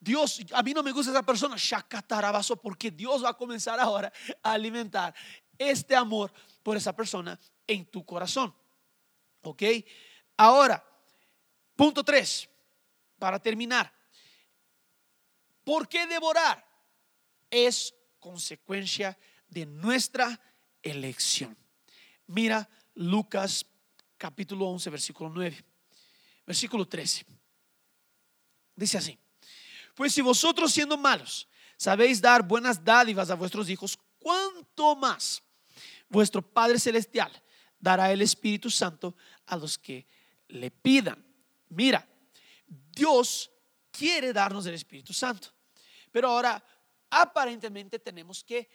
Dios, 0.00 0.40
a 0.52 0.62
mí 0.62 0.74
no 0.74 0.82
me 0.82 0.92
gusta 0.92 1.12
esa 1.12 1.24
persona, 1.24 1.56
shakatarabaso, 1.56 2.56
porque 2.56 2.90
Dios 2.90 3.24
va 3.24 3.30
a 3.30 3.36
comenzar 3.36 3.80
ahora 3.80 4.12
a 4.42 4.52
alimentar 4.52 5.14
este 5.56 5.96
amor 5.96 6.32
por 6.62 6.76
esa 6.76 6.94
persona 6.94 7.38
en 7.66 7.86
tu 7.86 8.04
corazón. 8.04 8.54
¿Ok? 9.42 9.62
Ahora, 10.36 10.84
punto 11.74 12.04
tres, 12.04 12.48
para 13.18 13.40
terminar. 13.40 13.92
¿Por 15.64 15.88
qué 15.88 16.06
devorar? 16.06 16.66
Es 17.50 17.94
consecuencia 18.18 19.18
de 19.48 19.66
nuestra 19.66 20.40
elección. 20.82 21.56
Mira 22.26 22.68
Lucas 22.94 23.64
capítulo 24.18 24.66
11, 24.66 24.90
versículo 24.90 25.30
9. 25.30 25.64
Versículo 26.44 26.86
13. 26.86 27.24
Dice 28.74 28.98
así. 28.98 29.18
Pues 29.94 30.12
si 30.12 30.20
vosotros 30.20 30.72
siendo 30.72 30.96
malos 30.96 31.48
sabéis 31.76 32.20
dar 32.20 32.42
buenas 32.42 32.84
dádivas 32.84 33.30
a 33.30 33.34
vuestros 33.34 33.68
hijos, 33.70 33.98
¿cuánto 34.18 34.94
más 34.96 35.42
vuestro 36.08 36.42
Padre 36.42 36.78
Celestial 36.78 37.32
dará 37.78 38.12
el 38.12 38.20
Espíritu 38.20 38.70
Santo 38.70 39.16
a 39.46 39.56
los 39.56 39.78
que 39.78 40.06
le 40.48 40.70
pidan? 40.70 41.24
Mira, 41.68 42.06
Dios 42.66 43.50
quiere 43.90 44.32
darnos 44.32 44.66
el 44.66 44.74
Espíritu 44.74 45.12
Santo. 45.12 45.48
Pero 46.10 46.28
ahora 46.28 46.62
aparentemente 47.10 47.98
tenemos 47.98 48.44
que 48.44 48.68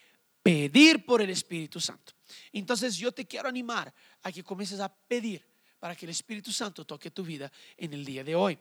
pedir 0.43 1.05
por 1.05 1.21
el 1.21 1.29
Espíritu 1.29 1.79
Santo. 1.79 2.13
Entonces 2.51 2.97
yo 2.97 3.11
te 3.11 3.25
quiero 3.25 3.47
animar 3.47 3.93
a 4.21 4.31
que 4.31 4.43
comiences 4.43 4.79
a 4.79 4.93
pedir 4.93 5.47
para 5.79 5.95
que 5.95 6.05
el 6.05 6.11
Espíritu 6.11 6.51
Santo 6.51 6.85
toque 6.85 7.09
tu 7.11 7.23
vida 7.23 7.51
en 7.77 7.93
el 7.93 8.05
día 8.05 8.23
de 8.23 8.35
hoy. 8.35 8.59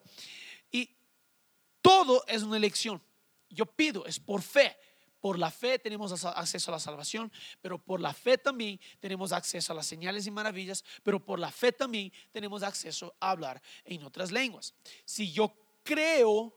Y 0.71 0.89
todo 1.83 2.25
es 2.27 2.43
una 2.43 2.57
elección. 2.57 3.03
Yo 3.51 3.67
pido, 3.67 4.07
es 4.07 4.19
por 4.19 4.41
fe. 4.41 4.77
Por 5.21 5.39
la 5.39 5.53
fe 5.53 5.79
tenemos 5.79 6.25
acceso 6.25 6.71
a 6.71 6.75
la 6.75 6.81
salvación, 6.81 7.31
pero 7.61 7.79
por 7.79 8.01
la 8.01 8.13
fe 8.13 8.39
también 8.39 8.81
tenemos 8.99 9.31
acceso 9.31 9.73
a 9.73 9.77
las 9.77 9.87
señales 9.87 10.27
y 10.27 10.33
maravillas, 10.33 10.85
pero 11.05 11.25
por 11.25 11.39
la 11.39 11.53
fe 11.53 11.71
también 11.71 12.13
tenemos 12.33 12.65
acceso 12.65 13.15
a 13.21 13.31
hablar 13.31 13.63
en 13.85 14.03
otras 14.03 14.33
lenguas. 14.33 14.75
Si 15.05 15.31
yo 15.31 15.55
creo 15.85 16.53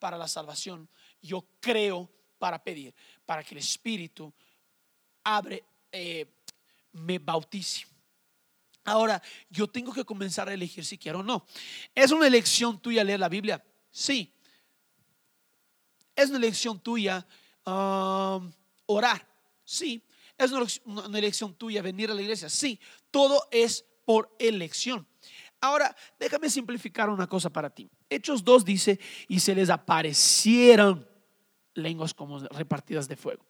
para 0.00 0.18
la 0.18 0.26
salvación, 0.26 0.90
yo 1.22 1.46
creo 1.60 2.10
para 2.38 2.62
pedir, 2.62 2.94
para 3.26 3.42
que 3.42 3.54
el 3.54 3.58
Espíritu 3.58 4.32
abre, 5.24 5.64
eh, 5.92 6.26
me 6.92 7.18
bautice. 7.18 7.84
Ahora, 8.84 9.20
yo 9.50 9.66
tengo 9.66 9.92
que 9.92 10.04
comenzar 10.04 10.48
a 10.48 10.54
elegir 10.54 10.84
si 10.84 10.96
quiero 10.96 11.18
o 11.18 11.22
no. 11.22 11.44
¿Es 11.92 12.12
una 12.12 12.28
elección 12.28 12.78
tuya 12.80 13.02
leer 13.02 13.18
la 13.18 13.28
Biblia? 13.28 13.62
Sí. 13.90 14.32
¿Es 16.14 16.28
una 16.30 16.38
elección 16.38 16.78
tuya 16.78 17.26
um, 17.66 18.50
orar? 18.86 19.26
Sí. 19.64 20.00
¿Es 20.38 20.52
una 20.84 21.18
elección 21.18 21.52
tuya 21.54 21.82
venir 21.82 22.12
a 22.12 22.14
la 22.14 22.22
iglesia? 22.22 22.48
Sí. 22.48 22.78
Todo 23.10 23.48
es 23.50 23.84
por 24.04 24.34
elección. 24.38 25.04
Ahora, 25.60 25.96
déjame 26.20 26.48
simplificar 26.48 27.10
una 27.10 27.26
cosa 27.26 27.50
para 27.50 27.70
ti. 27.70 27.90
Hechos 28.08 28.44
2 28.44 28.64
dice, 28.64 29.00
y 29.26 29.40
se 29.40 29.54
les 29.54 29.68
aparecieron 29.68 31.08
lenguas 31.76 32.14
como 32.14 32.38
repartidas 32.38 33.08
de 33.08 33.16
fuego. 33.16 33.44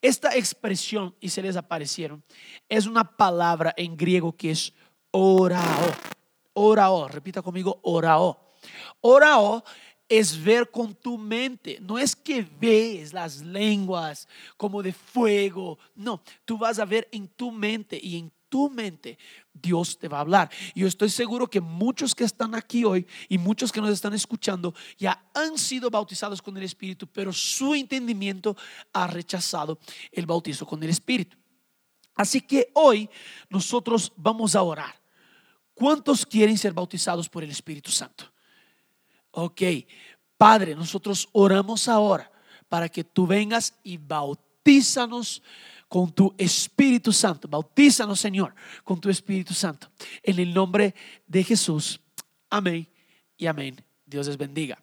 Esta 0.00 0.36
expresión, 0.36 1.14
y 1.20 1.28
se 1.28 1.42
les 1.42 1.56
aparecieron, 1.56 2.22
es 2.68 2.86
una 2.86 3.04
palabra 3.16 3.72
en 3.76 3.96
griego 3.96 4.36
que 4.36 4.50
es 4.50 4.72
orao. 5.10 5.92
Orao, 6.54 7.08
repita 7.08 7.42
conmigo, 7.42 7.80
orao. 7.82 8.52
Orao 9.00 9.64
es 10.08 10.42
ver 10.42 10.70
con 10.70 10.94
tu 10.94 11.16
mente. 11.16 11.78
No 11.80 11.98
es 11.98 12.14
que 12.14 12.46
ves 12.60 13.12
las 13.12 13.40
lenguas 13.40 14.28
como 14.56 14.82
de 14.82 14.92
fuego. 14.92 15.78
No, 15.94 16.22
tú 16.44 16.58
vas 16.58 16.78
a 16.78 16.84
ver 16.84 17.08
en 17.12 17.28
tu 17.28 17.50
mente 17.50 17.98
y 18.02 18.18
en 18.18 18.32
tu 18.52 18.68
mente 18.68 19.16
Dios 19.50 19.98
te 19.98 20.08
va 20.08 20.18
a 20.18 20.20
hablar. 20.20 20.50
Yo 20.74 20.86
estoy 20.86 21.08
seguro 21.08 21.48
que 21.48 21.62
muchos 21.62 22.14
que 22.14 22.24
están 22.24 22.54
aquí 22.54 22.84
hoy 22.84 23.06
y 23.30 23.38
muchos 23.38 23.72
que 23.72 23.80
nos 23.80 23.88
están 23.88 24.12
escuchando 24.12 24.74
ya 24.98 25.24
han 25.32 25.56
sido 25.56 25.88
bautizados 25.88 26.42
con 26.42 26.54
el 26.58 26.62
Espíritu, 26.62 27.06
pero 27.06 27.32
su 27.32 27.74
entendimiento 27.74 28.54
ha 28.92 29.06
rechazado 29.06 29.78
el 30.10 30.26
bautizo 30.26 30.66
con 30.66 30.82
el 30.82 30.90
Espíritu. 30.90 31.38
Así 32.14 32.42
que 32.42 32.70
hoy 32.74 33.08
nosotros 33.48 34.12
vamos 34.16 34.54
a 34.54 34.60
orar. 34.60 35.00
¿Cuántos 35.72 36.26
quieren 36.26 36.58
ser 36.58 36.74
bautizados 36.74 37.30
por 37.30 37.42
el 37.42 37.50
Espíritu 37.50 37.90
Santo? 37.90 38.30
Ok, 39.30 39.62
Padre, 40.36 40.74
nosotros 40.74 41.26
oramos 41.32 41.88
ahora 41.88 42.30
para 42.68 42.90
que 42.90 43.02
tú 43.02 43.26
vengas 43.26 43.72
y 43.82 43.96
bautízanos 43.96 45.42
con 45.92 46.10
tu 46.10 46.34
Espíritu 46.38 47.12
Santo. 47.12 47.46
Bautízanos, 47.48 48.18
Señor, 48.18 48.54
con 48.82 48.98
tu 48.98 49.10
Espíritu 49.10 49.52
Santo. 49.52 49.88
En 50.22 50.38
el 50.38 50.54
nombre 50.54 50.94
de 51.26 51.44
Jesús. 51.44 52.00
Amén 52.48 52.88
y 53.36 53.44
amén. 53.44 53.76
Dios 54.06 54.26
les 54.26 54.38
bendiga. 54.38 54.82